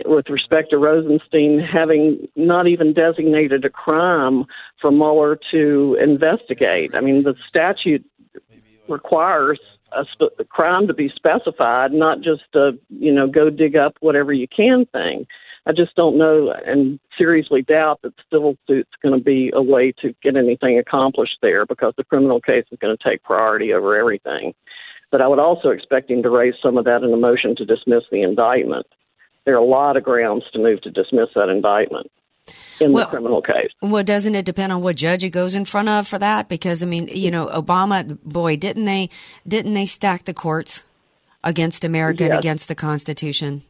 [0.06, 4.44] with respect to Rosenstein having not even designated a crime
[4.80, 6.94] for Mueller to investigate.
[6.94, 8.04] I mean, the statute
[8.88, 9.60] requires
[9.92, 14.32] a, sp- crime to be specified, not just a you know go dig up whatever
[14.32, 15.26] you can thing.
[15.66, 19.92] I just don't know and seriously doubt that civil suit's going to be a way
[20.02, 23.96] to get anything accomplished there because the criminal case is going to take priority over
[23.96, 24.54] everything.
[25.10, 27.64] But I would also expect him to raise some of that in a motion to
[27.64, 28.86] dismiss the indictment.
[29.44, 32.10] There are a lot of grounds to move to dismiss that indictment
[32.80, 33.70] in Well- the criminal case.
[33.80, 36.48] Well, doesn't it depend on what judge it goes in front of for that?
[36.48, 39.08] Because I mean, you know, Obama, boy, didn't they,
[39.46, 40.84] didn't they stack the courts
[41.42, 43.62] against America and against the Constitution?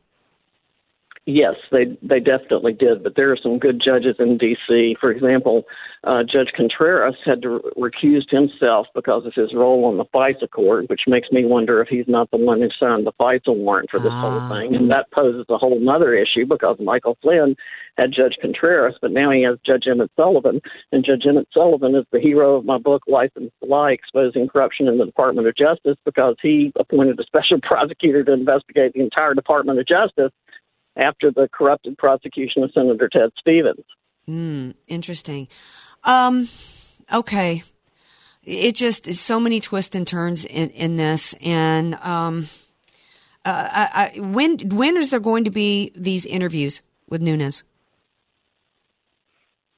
[1.27, 4.95] Yes, they they definitely did, but there are some good judges in D.C.
[5.01, 5.65] For example,
[6.07, 10.51] uh, Judge Contreras had to re- recuse himself because of his role on the FISA
[10.51, 13.89] court, which makes me wonder if he's not the one who signed the FISA warrant
[13.91, 17.57] for this whole thing, and that poses a whole other issue because Michael Flynn
[17.97, 20.61] had Judge Contreras, but now he has Judge Emmett Sullivan,
[20.93, 24.89] and Judge Emmett Sullivan is the hero of my book, License to Lie: Exposing Corruption
[24.89, 29.33] in the Department of Justice, because he appointed a special prosecutor to investigate the entire
[29.33, 30.33] Department of Justice
[30.97, 33.85] after the corrupted prosecution of Senator Ted Stevens.
[34.27, 35.49] Hmm, interesting.
[36.05, 36.49] Um,
[37.13, 37.63] okay.
[38.43, 42.47] It just is so many twists and turns in, in this, and um,
[43.45, 47.65] uh, I, I, when when is there going to be these interviews with Nunes?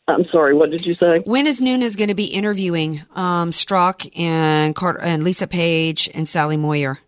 [0.08, 1.20] I'm sorry, what did you say?
[1.20, 6.28] When is Nunes going to be interviewing um, Strzok and Carter and Lisa Page and
[6.28, 6.98] Sally Moyer?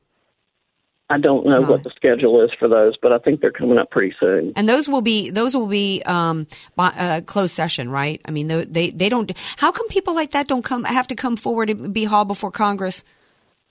[1.11, 3.91] I don't know what the schedule is for those, but I think they're coming up
[3.91, 4.53] pretty soon.
[4.57, 8.21] And those will be those will be um, by, uh, closed session, right?
[8.27, 9.33] I mean, they, they they don't.
[9.57, 12.51] How come people like that don't come have to come forward and be hauled before
[12.51, 13.05] Congress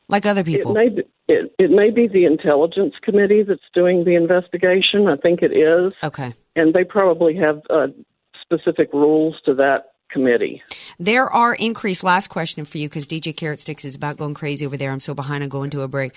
[0.10, 0.71] like other people?
[0.71, 5.08] It may be, it, it may be the Intelligence Committee that's doing the investigation.
[5.08, 5.93] I think it is.
[6.04, 6.34] Okay.
[6.56, 7.88] And they probably have uh,
[8.41, 10.63] specific rules to that committee.
[11.00, 12.04] There are increased.
[12.04, 14.91] Last question for you because DJ Carrot Sticks is about going crazy over there.
[14.91, 16.13] I'm so behind on going to a break,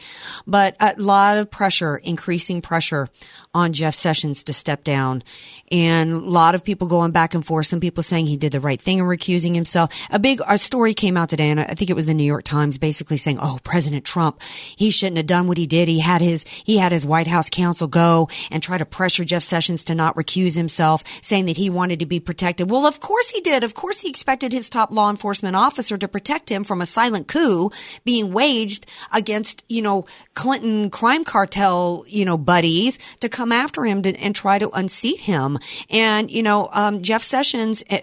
[0.47, 3.09] but a lot of pressure, increasing pressure
[3.55, 5.23] on Jeff Sessions to step down,
[5.71, 7.67] and a lot of people going back and forth.
[7.67, 9.91] Some people saying he did the right thing and recusing himself.
[10.11, 12.45] A big a story came out today, and I think it was the New York
[12.45, 15.89] Times, basically saying, "Oh, President Trump, he shouldn't have done what he did.
[15.89, 19.43] He had his he had his White House counsel go and try to pressure Jeff
[19.43, 22.71] Sessions to not recuse himself, saying that he wanted to be protected.
[22.71, 23.63] Well, of course he did.
[23.65, 27.29] Of course he expected his top law enforcement officer to protect him from a silent
[27.29, 27.71] coup
[28.05, 34.03] being waged against, you know, Clinton crime cartel, you know, buddies to come after him
[34.03, 35.59] to, and try to unseat him.
[35.89, 38.01] And, you know, um, Jeff Sessions, eh,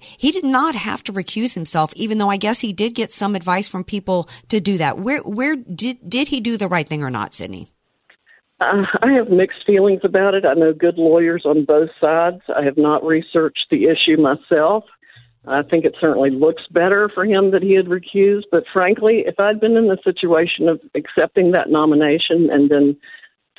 [0.00, 3.36] he did not have to recuse himself, even though I guess he did get some
[3.36, 4.98] advice from people to do that.
[4.98, 7.68] Where, where did, did he do the right thing or not, Sidney?
[8.60, 10.44] Uh, I have mixed feelings about it.
[10.44, 12.42] I know good lawyers on both sides.
[12.54, 14.84] I have not researched the issue myself.
[15.46, 19.40] I think it certainly looks better for him that he had recused, but frankly, if
[19.40, 22.96] I'd been in the situation of accepting that nomination and then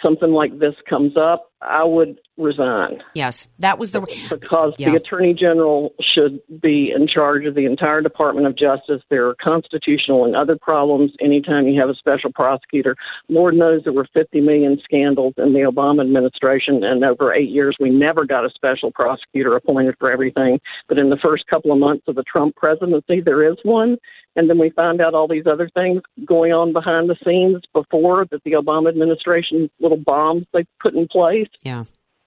[0.02, 4.92] something like this comes up, I would resign Yes, that was the because Yeah.
[4.92, 9.02] the attorney general should be in charge of the entire Department of Justice.
[9.10, 12.96] There are constitutional and other problems anytime you have a special prosecutor.
[13.30, 17.76] Lord knows there were 50 million scandals in the Obama administration, and over eight years,
[17.80, 20.60] we never got a special prosecutor appointed for everything.
[20.88, 23.98] But in the first couple of months of the Trump presidency, there is one.
[24.36, 28.26] And then we find out all these other things going on behind the scenes before
[28.32, 31.48] that the Obama administration little bombs they put in place.
[31.62, 31.86] Yeah.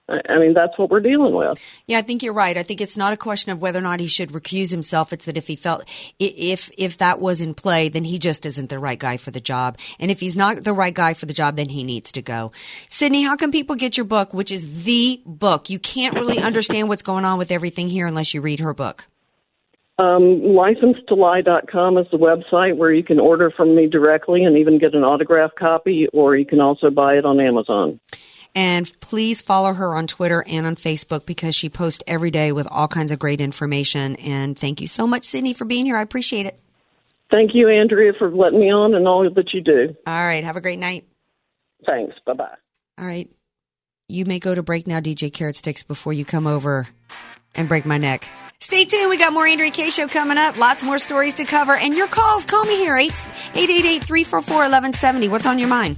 [0.09, 1.59] I mean, that's what we're dealing with.
[1.85, 2.57] Yeah, I think you're right.
[2.57, 5.11] I think it's not a question of whether or not he should recuse himself.
[5.11, 5.83] It's that if he felt
[6.17, 9.41] if if that was in play, then he just isn't the right guy for the
[9.41, 9.77] job.
[9.99, 12.53] And if he's not the right guy for the job, then he needs to go.
[12.87, 15.69] Sidney, how can people get your book, which is the book?
[15.69, 19.07] You can't really understand what's going on with everything here unless you read her book.
[19.99, 24.93] Um, license2lie.com is the website where you can order from me directly and even get
[24.93, 27.99] an autograph copy, or you can also buy it on Amazon.
[28.57, 32.67] And please follow her on Twitter and on Facebook because she posts every day with
[32.71, 34.15] all kinds of great information.
[34.15, 35.95] And thank you so much, Sidney, for being here.
[35.95, 36.59] I appreciate it.
[37.29, 39.95] Thank you, Andrea, for letting me on and all that you do.
[40.07, 40.43] All right.
[40.43, 41.05] Have a great night.
[41.85, 42.15] Thanks.
[42.25, 42.55] Bye bye.
[42.97, 43.29] All right.
[44.09, 46.87] You may go to break now, DJ Carrot Sticks, before you come over
[47.53, 48.27] and break my neck.
[48.59, 49.11] Stay tuned.
[49.11, 50.57] We got more Andrea Kaye Show coming up.
[50.57, 51.75] Lots more stories to cover.
[51.75, 52.43] And your calls.
[52.45, 52.97] Call me here.
[52.97, 55.27] 888 344 1170.
[55.27, 55.97] What's on your mind?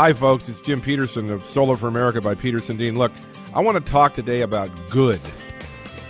[0.00, 0.48] Hi, folks.
[0.48, 2.96] It's Jim Peterson of Solar for America by Peterson Dean.
[2.96, 3.12] Look,
[3.52, 5.20] I want to talk today about good,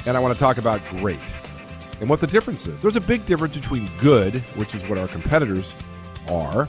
[0.06, 1.18] and I want to talk about great,
[1.98, 2.80] and what the difference is.
[2.80, 5.74] There's a big difference between good, which is what our competitors
[6.28, 6.68] are,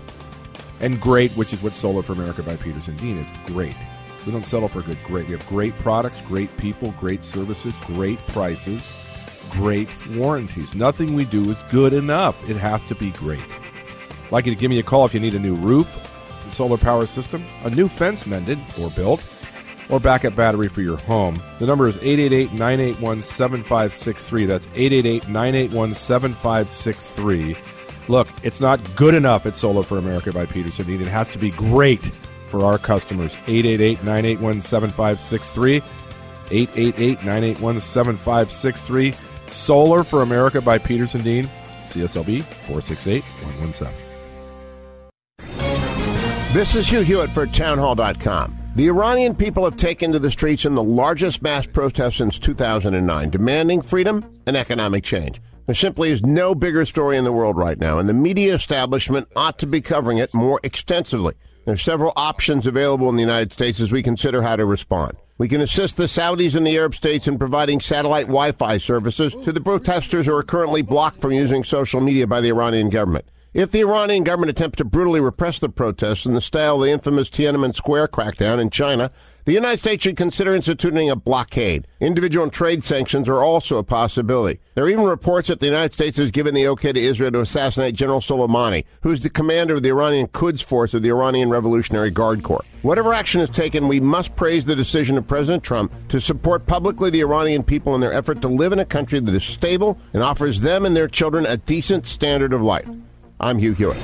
[0.79, 3.27] and great, which is what Solar for America by Peterson Dean is.
[3.45, 3.75] Great.
[4.25, 4.97] We don't settle for good.
[5.03, 5.27] Great.
[5.27, 8.91] We have great products, great people, great services, great prices,
[9.51, 10.73] great warranties.
[10.73, 12.49] Nothing we do is good enough.
[12.49, 13.45] It has to be great.
[14.31, 16.07] Like you to give me a call if you need a new roof,
[16.51, 19.23] solar power system, a new fence mended or built,
[19.89, 21.41] or backup battery for your home.
[21.59, 24.45] The number is 888 981 7563.
[24.45, 27.55] That's 888 981 7563.
[28.07, 31.01] Look, it's not good enough at Solar for America by Peterson Dean.
[31.01, 32.01] It has to be great
[32.47, 33.33] for our customers.
[33.47, 35.77] 888 981 7563.
[36.51, 39.13] 888 981 7563.
[39.47, 41.49] Solar for America by Peterson Dean.
[41.85, 44.10] CSLB 468 117.
[46.53, 48.57] This is Hugh Hewitt for townhall.com.
[48.75, 53.29] The Iranian people have taken to the streets in the largest mass protest since 2009,
[53.29, 55.41] demanding freedom and economic change.
[55.65, 59.29] There simply is no bigger story in the world right now, and the media establishment
[59.33, 61.35] ought to be covering it more extensively.
[61.63, 65.15] There are several options available in the United States as we consider how to respond.
[65.37, 69.33] We can assist the Saudis and the Arab states in providing satellite Wi Fi services
[69.45, 73.23] to the protesters who are currently blocked from using social media by the Iranian government.
[73.53, 76.91] If the Iranian government attempts to brutally repress the protests in the style of the
[76.91, 79.11] infamous Tiananmen Square crackdown in China,
[79.43, 81.85] the United States should consider instituting a blockade.
[81.99, 84.61] Individual and trade sanctions are also a possibility.
[84.73, 87.41] There are even reports that the United States has given the okay to Israel to
[87.41, 91.49] assassinate General Soleimani, who is the commander of the Iranian Quds Force of the Iranian
[91.49, 92.63] Revolutionary Guard Corps.
[92.83, 97.09] Whatever action is taken, we must praise the decision of President Trump to support publicly
[97.09, 100.23] the Iranian people in their effort to live in a country that is stable and
[100.23, 102.87] offers them and their children a decent standard of life.
[103.41, 103.97] I'm Hugh Hewitt.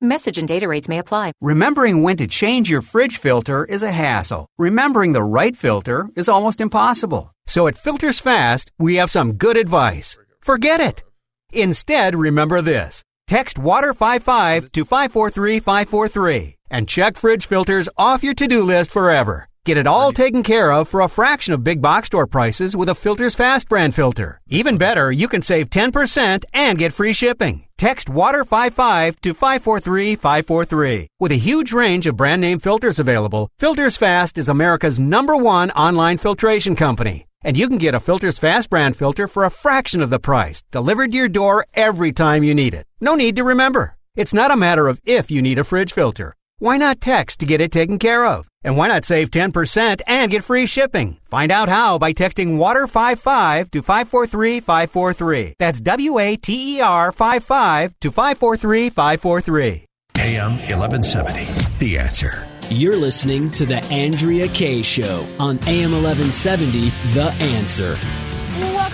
[0.00, 1.30] Message and data rates may apply.
[1.40, 4.46] Remembering when to change your fridge filter is a hassle.
[4.58, 7.32] Remembering the right filter is almost impossible.
[7.46, 10.16] So at Filters Fast, we have some good advice.
[10.40, 11.04] Forget it.
[11.52, 13.02] Instead, remember this.
[13.28, 19.48] Text WATER55 to 543543 and check fridge filters off your to-do list forever.
[19.64, 22.88] Get it all taken care of for a fraction of big box store prices with
[22.88, 24.40] a Filters Fast brand filter.
[24.48, 27.66] Even better, you can save 10% and get free shipping.
[27.78, 31.06] Text WATER55 to 543543.
[31.20, 35.70] With a huge range of brand name filters available, Filters Fast is America's number one
[35.70, 37.28] online filtration company.
[37.44, 40.64] And you can get a Filters Fast brand filter for a fraction of the price,
[40.72, 42.84] delivered to your door every time you need it.
[43.00, 43.96] No need to remember.
[44.16, 46.34] It's not a matter of if you need a fridge filter.
[46.58, 48.48] Why not text to get it taken care of?
[48.64, 51.18] And why not save 10% and get free shipping?
[51.30, 55.54] Find out how by texting WATER55 to 543543.
[55.58, 59.86] That's W A T E R 55 to 543543.
[60.18, 61.48] AM 1170.
[61.78, 62.46] The answer.
[62.70, 67.98] You're listening to The Andrea Kaye Show on AM 1170, The Answer.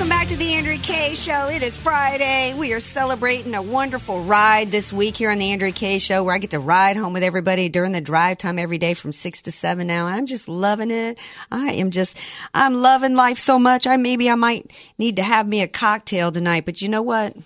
[0.08, 1.48] Welcome back to the Andrea Kaye Show.
[1.50, 2.54] It is Friday.
[2.54, 6.34] We are celebrating a wonderful ride this week here on the Andrea Kaye Show, where
[6.34, 9.42] I get to ride home with everybody during the drive time every day from six
[9.42, 9.86] to seven.
[9.86, 11.18] Now, I'm just loving it.
[11.52, 12.16] I am just,
[12.54, 13.86] I'm loving life so much.
[13.86, 17.36] I maybe I might need to have me a cocktail tonight, but you know what?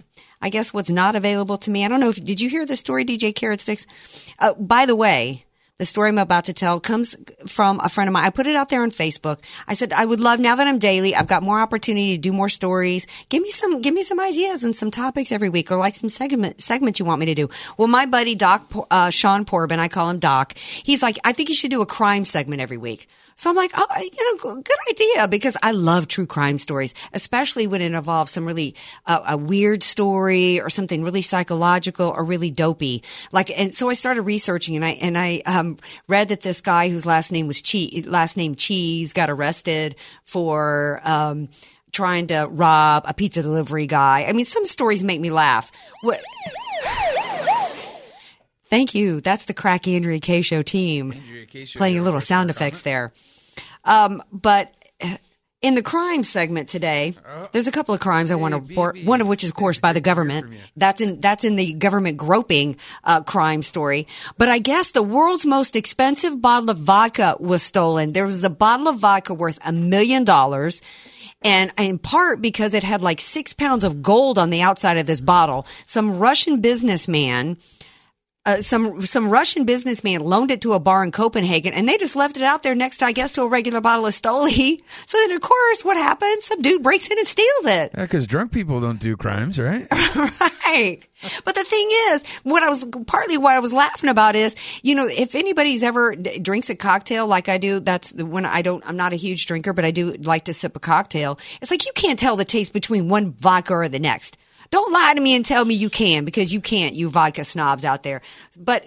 [0.41, 1.85] I guess what's not available to me.
[1.85, 4.33] I don't know if did you hear the story, DJ Carrot Sticks?
[4.39, 5.47] Uh, by the way,
[5.83, 8.25] the story I'm about to tell comes from a friend of mine.
[8.25, 9.39] I put it out there on Facebook.
[9.67, 12.33] I said, I would love now that I'm daily, I've got more opportunity to do
[12.33, 13.09] more stories.
[13.31, 16.09] Give me some, give me some ideas and some topics every week or like some
[16.09, 17.49] segment, segments you want me to do.
[17.77, 20.57] Well, my buddy Doc, uh, Sean Porbin, I call him Doc.
[20.57, 23.09] He's like, I think you should do a crime segment every week.
[23.43, 27.67] So I'm like, oh, you know, good idea because I love true crime stories, especially
[27.67, 32.53] when it involves some really uh, a weird story or something really psychological or really
[32.53, 33.03] dopey.
[33.33, 36.89] Like, and so I started researching and I and I um, read that this guy
[36.89, 41.01] whose last name was Cheese, last name Cheese, got arrested for.
[41.03, 41.49] Um,
[41.91, 44.25] trying to rob a pizza delivery guy.
[44.27, 45.71] I mean, some stories make me laugh.
[46.01, 46.23] What?
[48.71, 49.21] Thank you.
[49.21, 51.13] That's the Crack Andrea Kaye Show team
[51.75, 53.13] playing a little sound effects there.
[53.85, 54.73] Um, but
[55.63, 57.15] in the crime segment today,
[57.53, 58.99] there's a couple of crimes I want to report.
[59.05, 60.53] One of which is, of course, by the government.
[60.77, 64.09] That's in that's in the government groping uh, crime story.
[64.39, 68.13] But I guess the world's most expensive bottle of vodka was stolen.
[68.13, 70.83] There was a bottle of vodka worth a million dollars.
[71.45, 75.07] And in part because it had like six pounds of gold on the outside of
[75.07, 77.57] this bottle, some Russian businessman
[78.45, 82.17] uh, some some Russian businessman loaned it to a bar in Copenhagen, and they just
[82.17, 84.81] left it out there next, I guess, to a regular bottle of Stoli.
[85.07, 86.45] So then, of course, what happens?
[86.45, 87.93] Some dude breaks in and steals it.
[87.95, 89.87] Yeah, because drunk people don't do crimes, right?
[90.65, 90.99] right.
[91.45, 94.95] But the thing is, what I was partly what I was laughing about is, you
[94.95, 98.83] know, if anybody's ever d- drinks a cocktail like I do, that's when I don't.
[98.87, 101.39] I'm not a huge drinker, but I do like to sip a cocktail.
[101.61, 104.39] It's like you can't tell the taste between one vodka or the next.
[104.73, 107.85] Don't lie to me and tell me you can because you can't, you vodka snobs
[107.85, 108.23] out there.
[108.57, 108.87] But,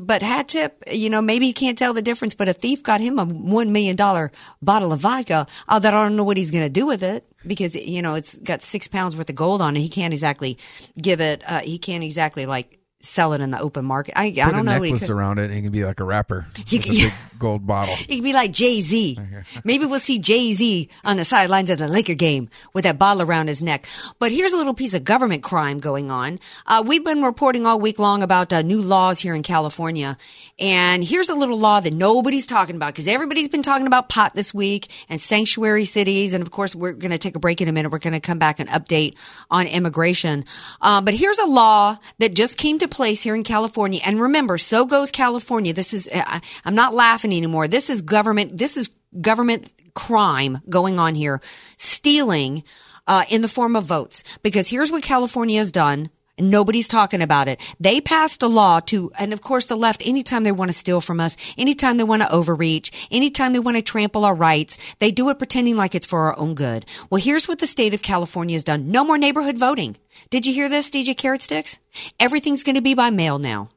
[0.00, 3.02] but hat tip, you know, maybe you can't tell the difference, but a thief got
[3.02, 4.30] him a $1 million
[4.62, 7.28] bottle of vodka uh, that I don't know what he's going to do with it
[7.46, 9.80] because, you know, it's got six pounds worth of gold on it.
[9.80, 10.56] He can't exactly
[10.98, 14.14] give it, uh, he can't exactly like sell it in the open market.
[14.18, 15.10] I, I don't a know what he necklace could.
[15.10, 17.66] around it, and it can be like a rapper You with can- a big gold
[17.66, 17.94] bottle.
[18.06, 19.18] He could be like Jay Z.
[19.64, 23.22] Maybe we'll see Jay Z on the sidelines of the Laker game with that bottle
[23.22, 23.84] around his neck.
[24.18, 26.38] But here's a little piece of government crime going on.
[26.66, 30.16] Uh, we've been reporting all week long about uh, new laws here in California.
[30.58, 34.34] And here's a little law that nobody's talking about because everybody's been talking about pot
[34.34, 36.32] this week and sanctuary cities.
[36.32, 37.92] And of course, we're going to take a break in a minute.
[37.92, 39.16] We're going to come back and update
[39.50, 40.44] on immigration.
[40.80, 44.00] Um, but here's a law that just came to place here in California.
[44.04, 45.72] And remember, so goes California.
[45.72, 47.68] This is, I, I'm not laughing anymore.
[47.68, 51.40] This is government, this is government crime going on here,
[51.76, 52.64] stealing
[53.06, 54.22] uh, in the form of votes.
[54.42, 56.10] Because here's what California has done.
[56.38, 57.60] Nobody's talking about it.
[57.80, 61.00] They passed a law to, and of course the left, anytime they want to steal
[61.00, 65.10] from us, anytime they want to overreach, anytime they want to trample our rights, they
[65.10, 66.84] do it pretending like it's for our own good.
[67.08, 68.90] Well, here's what the state of California has done.
[68.90, 69.96] No more neighborhood voting.
[70.28, 71.78] Did you hear this, DJ Carrot Sticks?
[72.20, 73.70] Everything's going to be by mail now.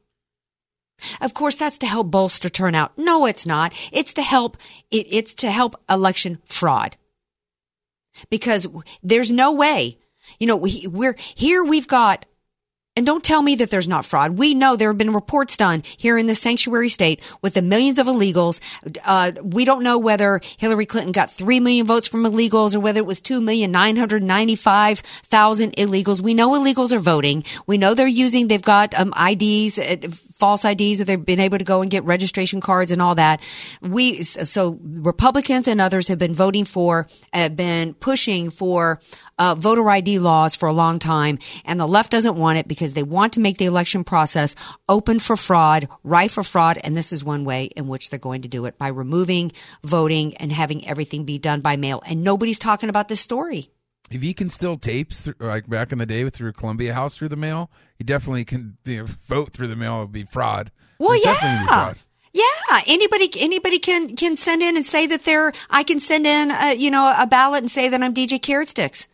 [1.21, 2.97] Of course, that's to help bolster turnout.
[2.97, 3.73] No, it's not.
[3.93, 4.57] It's to help,
[4.91, 6.97] it, it's to help election fraud.
[8.29, 8.67] Because
[9.01, 9.97] there's no way,
[10.41, 12.25] you know, we, we're here, we've got
[12.99, 14.37] and don't tell me that there's not fraud.
[14.37, 17.97] We know there have been reports done here in the sanctuary state with the millions
[17.97, 18.59] of illegals.
[19.05, 22.99] Uh, we don't know whether Hillary Clinton got 3 million votes from illegals or whether
[22.99, 26.19] it was 2,995,000 illegals.
[26.19, 27.45] We know illegals are voting.
[27.65, 29.95] We know they're using, they've got um, IDs, uh,
[30.37, 33.41] false IDs, that they've been able to go and get registration cards and all that.
[33.81, 38.99] We, so Republicans and others have been voting for, have been pushing for
[39.39, 42.88] uh, voter ID laws for a long time, and the left doesn't want it because
[42.93, 44.55] they want to make the election process
[44.87, 48.41] open for fraud, rife for fraud, and this is one way in which they're going
[48.41, 49.51] to do it by removing
[49.83, 52.01] voting and having everything be done by mail.
[52.05, 53.69] And nobody's talking about this story.
[54.11, 57.29] If you can still tapes through, like back in the day through Columbia House through
[57.29, 57.69] the mail,
[57.99, 59.97] you definitely can you know, vote through the mail.
[59.97, 60.71] It would be fraud.
[60.99, 61.83] Well, It's definitely be yeah.
[61.85, 61.97] fraud.
[62.31, 65.51] Yeah, anybody anybody can can send in and say that they're.
[65.69, 68.67] I can send in, a, you know, a ballot and say that I'm DJ Carrot
[68.67, 69.07] Sticks.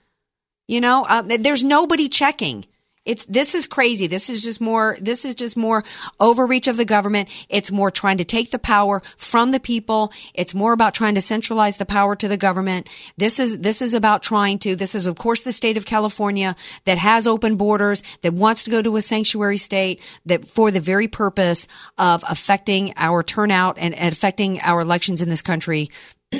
[0.67, 2.65] You know, uh, there's nobody checking.
[3.06, 4.08] It's this is crazy.
[4.08, 4.97] This is just more.
[4.99, 5.84] This is just more
[6.20, 7.30] overreach of the government.
[7.49, 10.12] It's more trying to take the power from the people.
[10.34, 12.89] It's more about trying to centralize the power to the government.
[13.18, 14.76] This is this is about trying to.
[14.76, 18.72] This is of course the state of California that has open borders that wants to
[18.72, 23.93] go to a sanctuary state that for the very purpose of affecting our turnout and,
[23.93, 25.89] and affecting our elections in this country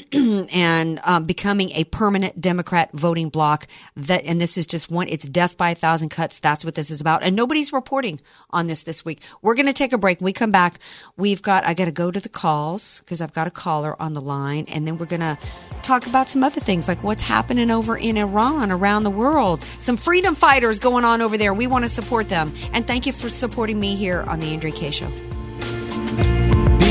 [0.54, 3.68] and um, becoming a permanent Democrat voting bloc.
[3.96, 5.08] That and this is just one.
[5.10, 6.40] It's death by a thousand cuts.
[6.40, 7.24] That's what this is about.
[7.24, 8.20] And nobody's reporting
[8.50, 9.22] on this this week.
[9.42, 10.20] We're going to take a break.
[10.20, 10.80] When we come back,
[11.18, 11.66] we've got.
[11.66, 14.66] I got to go to the calls because I've got a caller on the line,
[14.68, 15.38] and then we're going to
[15.82, 19.64] talk about some other things like what's happening over in Iran, around the world.
[19.80, 21.54] Some freedom fighters going on over there.
[21.54, 22.54] We want to support them.
[22.74, 25.35] And thank you for supporting me here on the Andrea Kaye Show.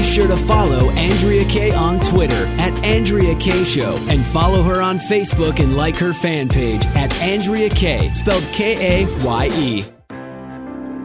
[0.04, 4.82] Be sure to follow Andrea Kaye on Twitter at Andrea Kaye Show and follow her
[4.82, 9.84] on Facebook and like her fan page at Andrea Kaye, spelled K A Y E.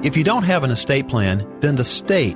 [0.06, 2.36] If you don't have an estate plan, then the state,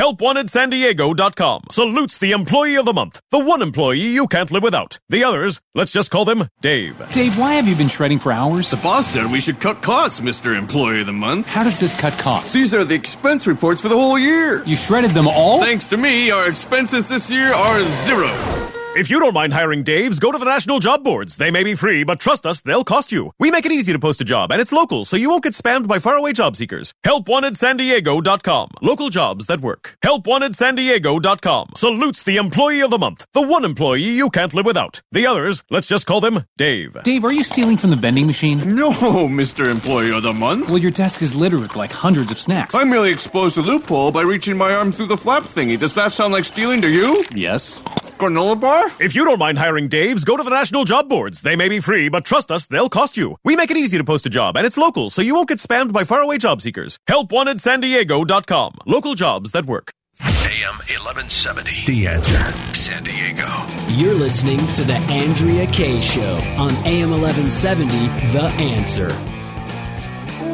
[0.00, 4.98] HelpWantedSanDiego.com salutes the employee of the month, the one employee you can't live without.
[5.10, 6.96] The others, let's just call them Dave.
[7.12, 8.70] Dave, why have you been shredding for hours?
[8.70, 10.56] The boss said we should cut costs, Mr.
[10.56, 11.48] Employee of the Month.
[11.48, 12.54] How does this cut costs?
[12.54, 14.64] These are the expense reports for the whole year.
[14.64, 15.60] You shredded them all?
[15.60, 18.34] Thanks to me, our expenses this year are zero.
[18.96, 21.36] If you don't mind hiring Daves, go to the national job boards.
[21.36, 23.30] They may be free, but trust us, they'll cost you.
[23.38, 25.52] We make it easy to post a job, and it's local, so you won't get
[25.52, 26.92] spammed by faraway job seekers.
[27.06, 28.68] HelpWantedSanDiego.com.
[28.82, 29.96] Local jobs that work.
[30.04, 31.68] HelpWantedSanDiego.com.
[31.76, 35.02] Salutes the employee of the month, the one employee you can't live without.
[35.12, 36.96] The others, let's just call them Dave.
[37.04, 38.74] Dave, are you stealing from the vending machine?
[38.74, 39.68] No, Mr.
[39.68, 40.68] Employee of the Month.
[40.68, 42.74] Well, your desk is littered with like hundreds of snacks.
[42.74, 45.78] I merely exposed a loophole by reaching my arm through the flap thingy.
[45.78, 47.22] Does that sound like stealing to you?
[47.32, 47.80] Yes.
[48.20, 48.86] Granola bar?
[49.00, 51.40] If you don't mind hiring Daves, go to the national job boards.
[51.40, 53.36] They may be free, but trust us, they'll cost you.
[53.44, 55.58] We make it easy to post a job, and it's local, so you won't get
[55.58, 56.98] spammed by faraway job seekers.
[57.08, 58.74] HelpWantedSanDiego.com.
[58.86, 59.92] Local jobs that work.
[60.20, 61.86] AM 1170.
[61.86, 62.52] The answer.
[62.74, 63.48] San Diego.
[63.88, 67.88] You're listening to The Andrea Kaye Show on AM 1170,
[68.34, 69.08] The Answer.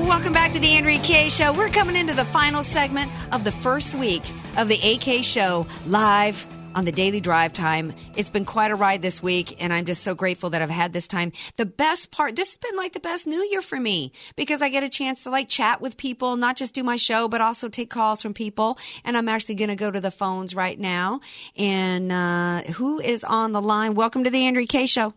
[0.06, 1.52] Welcome back to the Andrea Kaye Show.
[1.52, 4.22] We're coming into the final segment of the first week
[4.56, 6.46] of the AK Show live
[6.76, 7.92] on the daily drive time.
[8.16, 10.92] It's been quite a ride this week, and I'm just so grateful that I've had
[10.92, 11.32] this time.
[11.56, 14.68] The best part, this has been like the best new year for me because I
[14.68, 17.70] get a chance to like chat with people, not just do my show, but also
[17.70, 18.78] take calls from people.
[19.04, 21.20] And I'm actually going to go to the phones right now.
[21.56, 23.94] And uh, who is on the line?
[23.94, 25.14] Welcome to the Andrea Kaye Show.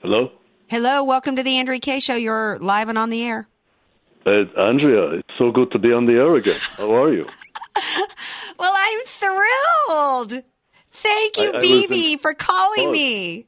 [0.00, 0.30] Hello?
[0.68, 2.14] Hello, welcome to the Andrea Kaye Show.
[2.14, 3.48] You're live and on the air.
[4.26, 6.58] Uh, Andrea, it's so good to be on the air again.
[6.76, 7.26] How are you?
[8.60, 10.42] Well, I'm thrilled.
[10.90, 12.92] Thank you, I- I BB, in- for calling Oh.
[12.92, 13.46] me.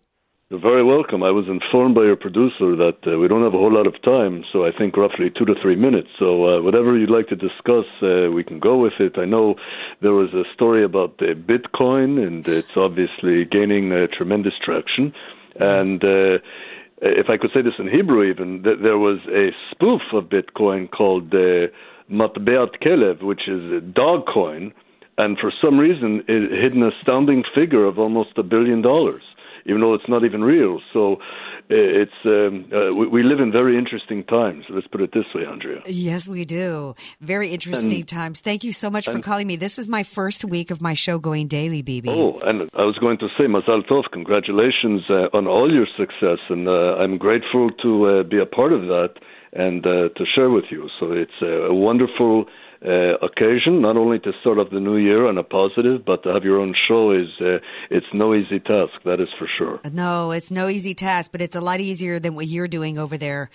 [0.51, 1.25] You're very welcome.
[1.25, 4.01] I was informed by your producer that uh, we don't have a whole lot of
[4.03, 6.09] time, so I think roughly two to three minutes.
[6.21, 9.19] So uh, whatever you'd like to discuss, uh, we can go with it.
[9.19, 9.57] I know
[10.01, 15.13] there was a story about uh, Bitcoin, and it's obviously gaining uh, tremendous traction.
[15.59, 16.39] And uh,
[17.01, 20.91] if I could say this in Hebrew, even th- there was a spoof of Bitcoin
[20.91, 21.69] called uh,
[22.11, 24.73] Matbeat Kelev, which is a dog coin,
[25.19, 29.23] and for some reason it hid an astounding figure of almost a billion dollars.
[29.67, 30.81] Even though it's not even real.
[30.93, 34.65] So uh, it's um, uh, we, we live in very interesting times.
[34.71, 35.83] Let's put it this way, Andrea.
[35.87, 36.95] Yes, we do.
[37.21, 38.41] Very interesting And- times.
[38.41, 39.57] Thank you so much for calling me.
[39.57, 42.09] This is my first week of my show going daily, BB.
[42.09, 46.39] Oh, and I was going to say, Mazal Tov, congratulations uh, on all your success,
[46.49, 49.15] and uh, I'm grateful to uh, be a part of that
[49.53, 50.89] and uh, to share with you.
[50.99, 52.47] So it's uh, a wonderful
[52.85, 56.31] uh, occasion, not only to start off the new year on a positive, but to
[56.31, 57.59] have your own show is uh,
[57.91, 58.93] it's no easy task.
[59.05, 59.81] That is for sure.
[59.93, 63.19] No, it's no easy task, but it's a lot easier than what you're doing over
[63.19, 63.51] there,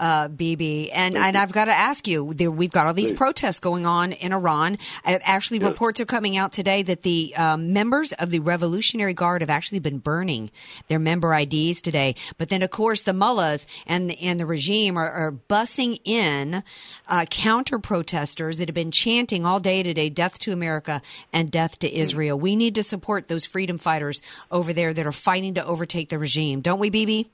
[0.00, 0.90] uh, BB.
[0.92, 3.18] And and I've got to ask you, there, we've got all these Please.
[3.18, 4.78] protests going on in Iran.
[5.04, 5.68] Uh, actually, Yes.
[5.68, 9.78] reports are coming out today that the um, members of the Revolutionary Guard have actually
[9.78, 10.50] been burning
[10.88, 12.14] their member IDs today.
[12.38, 16.62] But then, of course, the mullahs and the, and the regime are, are bussing in
[17.06, 21.78] uh, counter protesters that have been chanting all day today, "Death to America" and "Death
[21.80, 25.64] to Israel." We need to support those freedom fighters over there that are fighting to
[25.66, 27.28] overtake the regime, don't we, BB?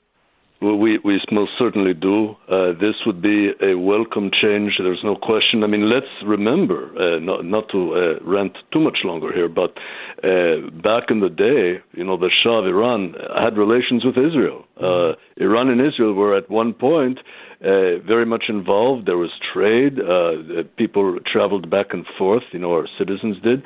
[0.59, 2.35] Well, we, we most certainly do.
[2.49, 4.73] Uh, this would be a welcome change.
[4.79, 5.63] There's no question.
[5.63, 9.77] I mean, let's remember, uh, not, not to uh, rant too much longer here, but
[10.23, 14.65] uh, back in the day, you know, the Shah of Iran had relations with Israel.
[14.81, 17.19] Uh, Iran and Israel were at one point
[17.61, 19.07] uh, very much involved.
[19.07, 19.99] There was trade.
[19.99, 22.43] Uh, people traveled back and forth.
[22.51, 23.63] You know, our citizens did.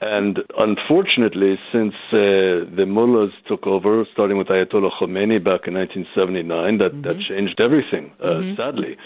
[0.00, 6.78] And unfortunately, since uh, the mullahs took over, starting with Ayatollah Khomeini back in 1979,
[6.78, 8.12] that that changed everything.
[8.22, 8.96] Uh, Sadly.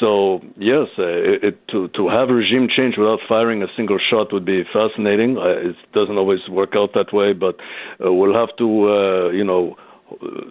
[0.00, 4.32] So yes, uh, it, it, to to have regime change without firing a single shot
[4.32, 5.36] would be fascinating.
[5.38, 7.56] It doesn't always work out that way, but
[8.04, 9.76] uh, we'll have to, uh, you know,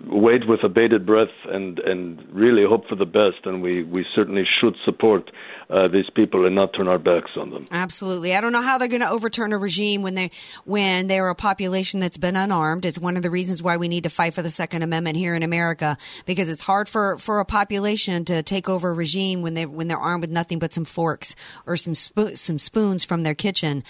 [0.08, 3.46] wait with a bated breath and and really hope for the best.
[3.46, 5.32] And we we certainly should support
[5.72, 7.66] uh, these people and not turn our backs on them.
[7.72, 8.36] Absolutely.
[8.36, 10.32] I don't know how they're going to overturn a regime when they
[10.66, 12.86] when they're a population that's been unarmed.
[12.86, 15.34] It's one of the reasons why we need to fight for the Second Amendment here
[15.34, 19.54] in America because it's hard for, for a population to take over a regime when
[19.54, 23.24] they when they're armed with nothing but some forks or some spo- some spoons from
[23.24, 23.84] their kitchen.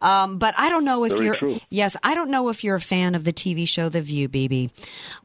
[0.00, 1.58] Um, but I don't know if Very you're true.
[1.70, 4.70] yes, I don't know if you're a fan of the TV show The View, BB.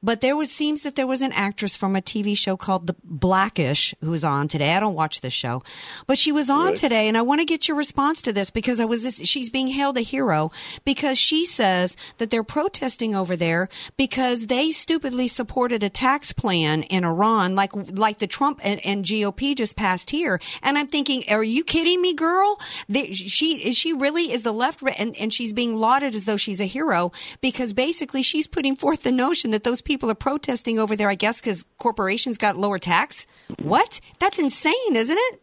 [0.01, 2.95] But there was seems that there was an actress from a TV show called The
[3.03, 4.75] Blackish who was on today.
[4.75, 5.63] I don't watch this show,
[6.07, 6.75] but she was on Right.
[6.75, 9.49] today, and I want to get your response to this because I was this, she's
[9.49, 10.49] being hailed a hero
[10.85, 16.83] because she says that they're protesting over there because they stupidly supported a tax plan
[16.83, 21.23] in Iran like like the Trump and, and GOP just passed here, and I'm thinking,
[21.29, 22.59] are you kidding me, girl?
[22.87, 26.37] They, she is she really is the left, and and she's being lauded as though
[26.37, 30.79] she's a hero because basically she's putting forth the notion that those people are protesting
[30.79, 33.25] over there, I guess, because corporations got lower tax.
[33.49, 33.67] Mm-hmm.
[33.69, 33.99] What?
[34.19, 35.41] That's insane, isn't it?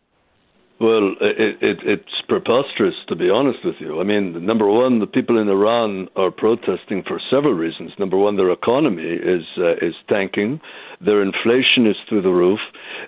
[0.81, 4.01] Well, it, it, it's preposterous, to be honest with you.
[4.01, 7.93] I mean, number one, the people in Iran are protesting for several reasons.
[7.99, 10.59] Number one, their economy is uh, is tanking,
[10.99, 12.61] their inflation is through the roof.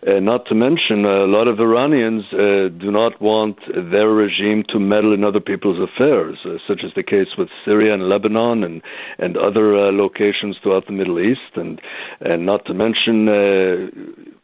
[0.07, 3.57] Uh, not to mention, a lot of Iranians uh, do not want
[3.91, 7.95] their regime to meddle in other people's affairs, uh, such as the case with Syria
[7.95, 8.83] and Lebanon and
[9.17, 11.81] and other uh, locations throughout the Middle East, and
[12.21, 13.29] and not to mention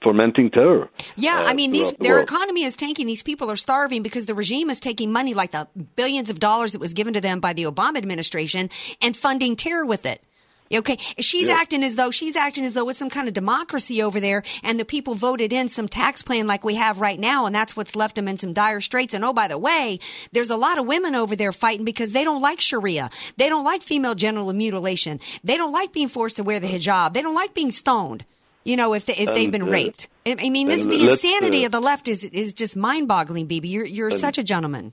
[0.02, 0.88] fomenting terror.
[1.16, 2.28] Yeah, I uh, mean, these the their world.
[2.28, 3.06] economy is tanking.
[3.06, 6.72] These people are starving because the regime is taking money like the billions of dollars
[6.72, 8.70] that was given to them by the Obama administration
[9.02, 10.22] and funding terror with it.
[10.70, 11.54] Okay, she's Yeah.
[11.54, 14.78] acting as though she's acting as though it's some kind of democracy over there, and
[14.78, 17.96] the people voted in some tax plan like we have right now, and that's what's
[17.96, 19.14] left them in some dire straits.
[19.14, 19.98] And oh, by the way,
[20.32, 23.64] there's a lot of women over there fighting because they don't like Sharia, they don't
[23.64, 27.34] like female genital mutilation, they don't like being forced to wear the hijab, they don't
[27.34, 28.26] like being stoned.
[28.68, 30.08] You know, if they, if they've been uh, raped.
[30.26, 33.64] I mean, this the insanity uh, of the left is is just mind-boggling, BB.
[33.74, 34.92] You're you're such a gentleman.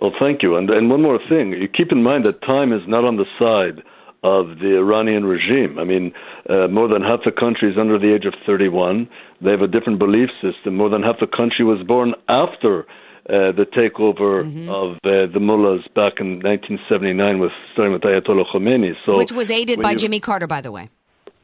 [0.00, 0.56] Well, thank you.
[0.56, 1.52] And, and one more thing.
[1.52, 3.78] You keep in mind that time is not on the side
[4.22, 5.78] of the Iranian regime.
[5.78, 6.12] I mean,
[6.50, 9.08] uh, more than half the country is under the age of 31.
[9.42, 10.76] They have a different belief system.
[10.76, 14.68] More than half the country was born after uh, the takeover Mm-hmm.
[14.68, 18.92] of uh, the mullahs back in 1979, with starting with Ayatollah Khomeini.
[19.06, 20.88] So, Which was aided by you- Jimmy Carter, by the way.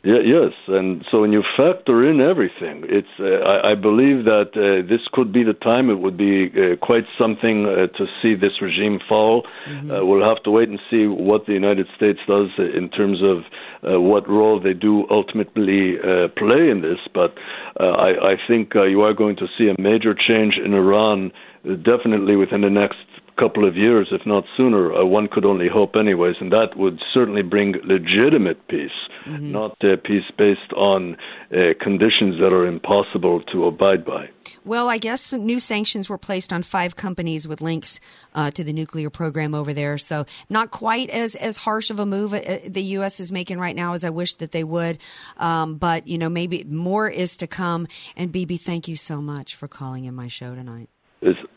[0.05, 4.51] Yeah, yes, and so when you factor in everything, it's uh, I, I believe that
[4.59, 5.91] uh, this could be the time.
[5.91, 9.47] It would be uh, quite something uh, to see this regime fall.
[9.89, 13.45] Uh, we'll have to wait and see what the United States does in terms of
[13.89, 16.99] uh, what role they do ultimately uh, play in this.
[17.15, 17.35] But
[17.79, 21.31] uh, I, I think uh, you are going to see a major change in Iran,
[21.63, 22.99] definitely within the next
[23.41, 24.93] couple of years, if not sooner.
[24.95, 28.91] Uh, one could only hope, anyways, and that would certainly bring legitimate peace,
[29.27, 31.17] not uh, peace based on
[31.51, 34.29] uh, conditions that are impossible to abide by.
[34.65, 38.01] Well, I guess new sanctions were placed on five companies with links
[38.35, 39.99] uh, to the nuclear program over there.
[39.99, 43.21] So not quite as, as harsh of a move uh, the U.S.
[43.21, 44.99] is making right now as I wish that they would.
[45.37, 47.87] Um, but, you know, maybe more is to come.
[48.17, 50.89] And BB, thank you so much for calling in my show tonight.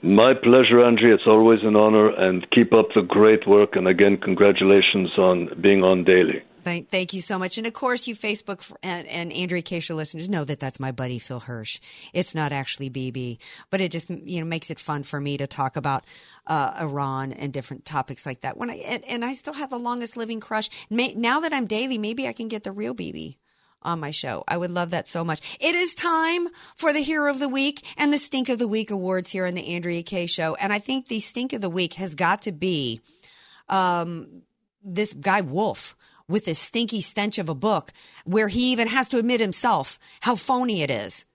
[0.05, 1.09] My pleasure, Angie.
[1.09, 3.75] It's always an honor, and keep up the great work.
[3.75, 6.43] And again, congratulations on being on daily.
[6.63, 7.57] Thank, thank you so much.
[7.57, 10.91] And of course, you Facebook and, and Andrea Kaye Show listeners know that that's my
[10.91, 11.79] buddy Phil Hirsch.
[12.13, 13.39] It's not actually BB,
[13.71, 16.03] but it just you know makes it fun for me to talk about
[16.45, 18.57] uh, Iran and different topics like that.
[18.57, 20.69] When I and, and I still have the longest living crush.
[20.87, 23.37] May, now that I'm daily, maybe I can get the real BB
[23.85, 24.43] on my show.
[24.47, 25.57] I would love that so much.
[25.61, 28.91] It is time for the Hero of the Week and the Stink of the Week
[28.91, 30.55] awards here on the Andrea Kaye Show.
[30.55, 32.99] And I think the Stink of the Week has got to be
[33.69, 34.41] um,
[34.83, 35.95] this guy Wolff
[36.27, 37.91] with this stinky stench of a book,
[38.23, 41.25] where he even has to admit himself how phony it is.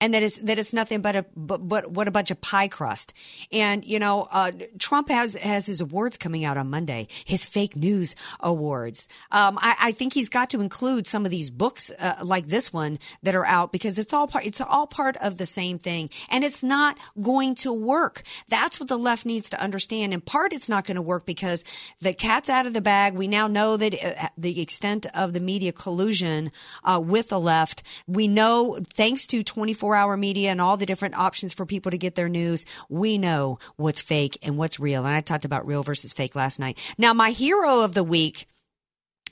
[0.00, 2.68] And that is that it's nothing but a but, but what a bunch of pie
[2.68, 3.12] crust.
[3.52, 7.08] And you know, uh, Trump has has his awards coming out on Monday.
[7.24, 9.08] His fake news awards.
[9.32, 12.72] Um, I, I think he's got to include some of these books uh, like this
[12.72, 16.10] one that are out because it's all part it's all part of the same thing,
[16.30, 18.22] and it's not going to work.
[18.48, 20.14] That's what the left needs to understand.
[20.14, 21.64] In part, it's not going to work because
[22.00, 23.14] the cat's out of the bag.
[23.14, 26.52] We now know that uh, the extent of the media collusion
[26.84, 27.82] uh, with the left.
[28.06, 29.42] We know, thanks to
[29.88, 33.16] 24 hour media and all the different options for people to get their news, we
[33.16, 35.06] know what's fake and what's real.
[35.06, 36.78] And I talked about real versus fake last night.
[36.98, 38.46] Now, my hero of the week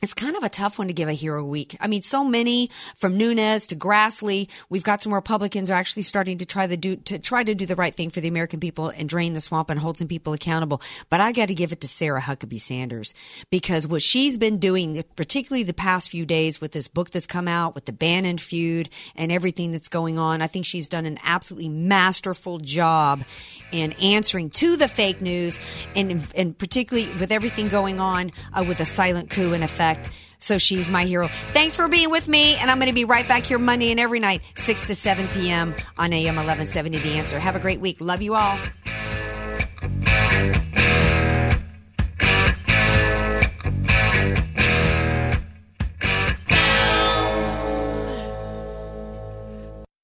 [0.07, 1.77] it's kind of a tough one to give a hero week.
[1.81, 4.49] I mean, so many from Nunes to Grassley.
[4.69, 7.67] We've got some Republicans are actually starting to try to do to try to do
[7.67, 10.33] the right thing for the American people and drain the swamp and hold some people
[10.33, 10.81] accountable.
[11.11, 13.15] But I got to give it to Sarah Huckabee Sanders
[13.51, 17.49] because what she's been doing, particularly the past few days with this book that's come
[17.49, 21.19] out, with the Bannon feud and everything that's going on, I think she's done an
[21.25, 23.25] absolutely masterful job
[23.73, 25.59] in answering to the fake news
[25.97, 29.96] and and particularly with everything going on uh, with a silent coup in effect.
[30.39, 31.29] So she's my hero.
[31.53, 33.99] Thanks for being with me, and I'm going to be right back here Monday and
[33.99, 35.75] every night, 6 to 7 p.m.
[35.99, 37.39] on AM 1170 The Answer.
[37.39, 38.01] Have a great week.
[38.01, 38.59] Love you all.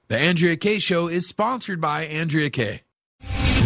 [0.08, 2.82] The Andrea Kaye Show is sponsored by Andrea Kaye.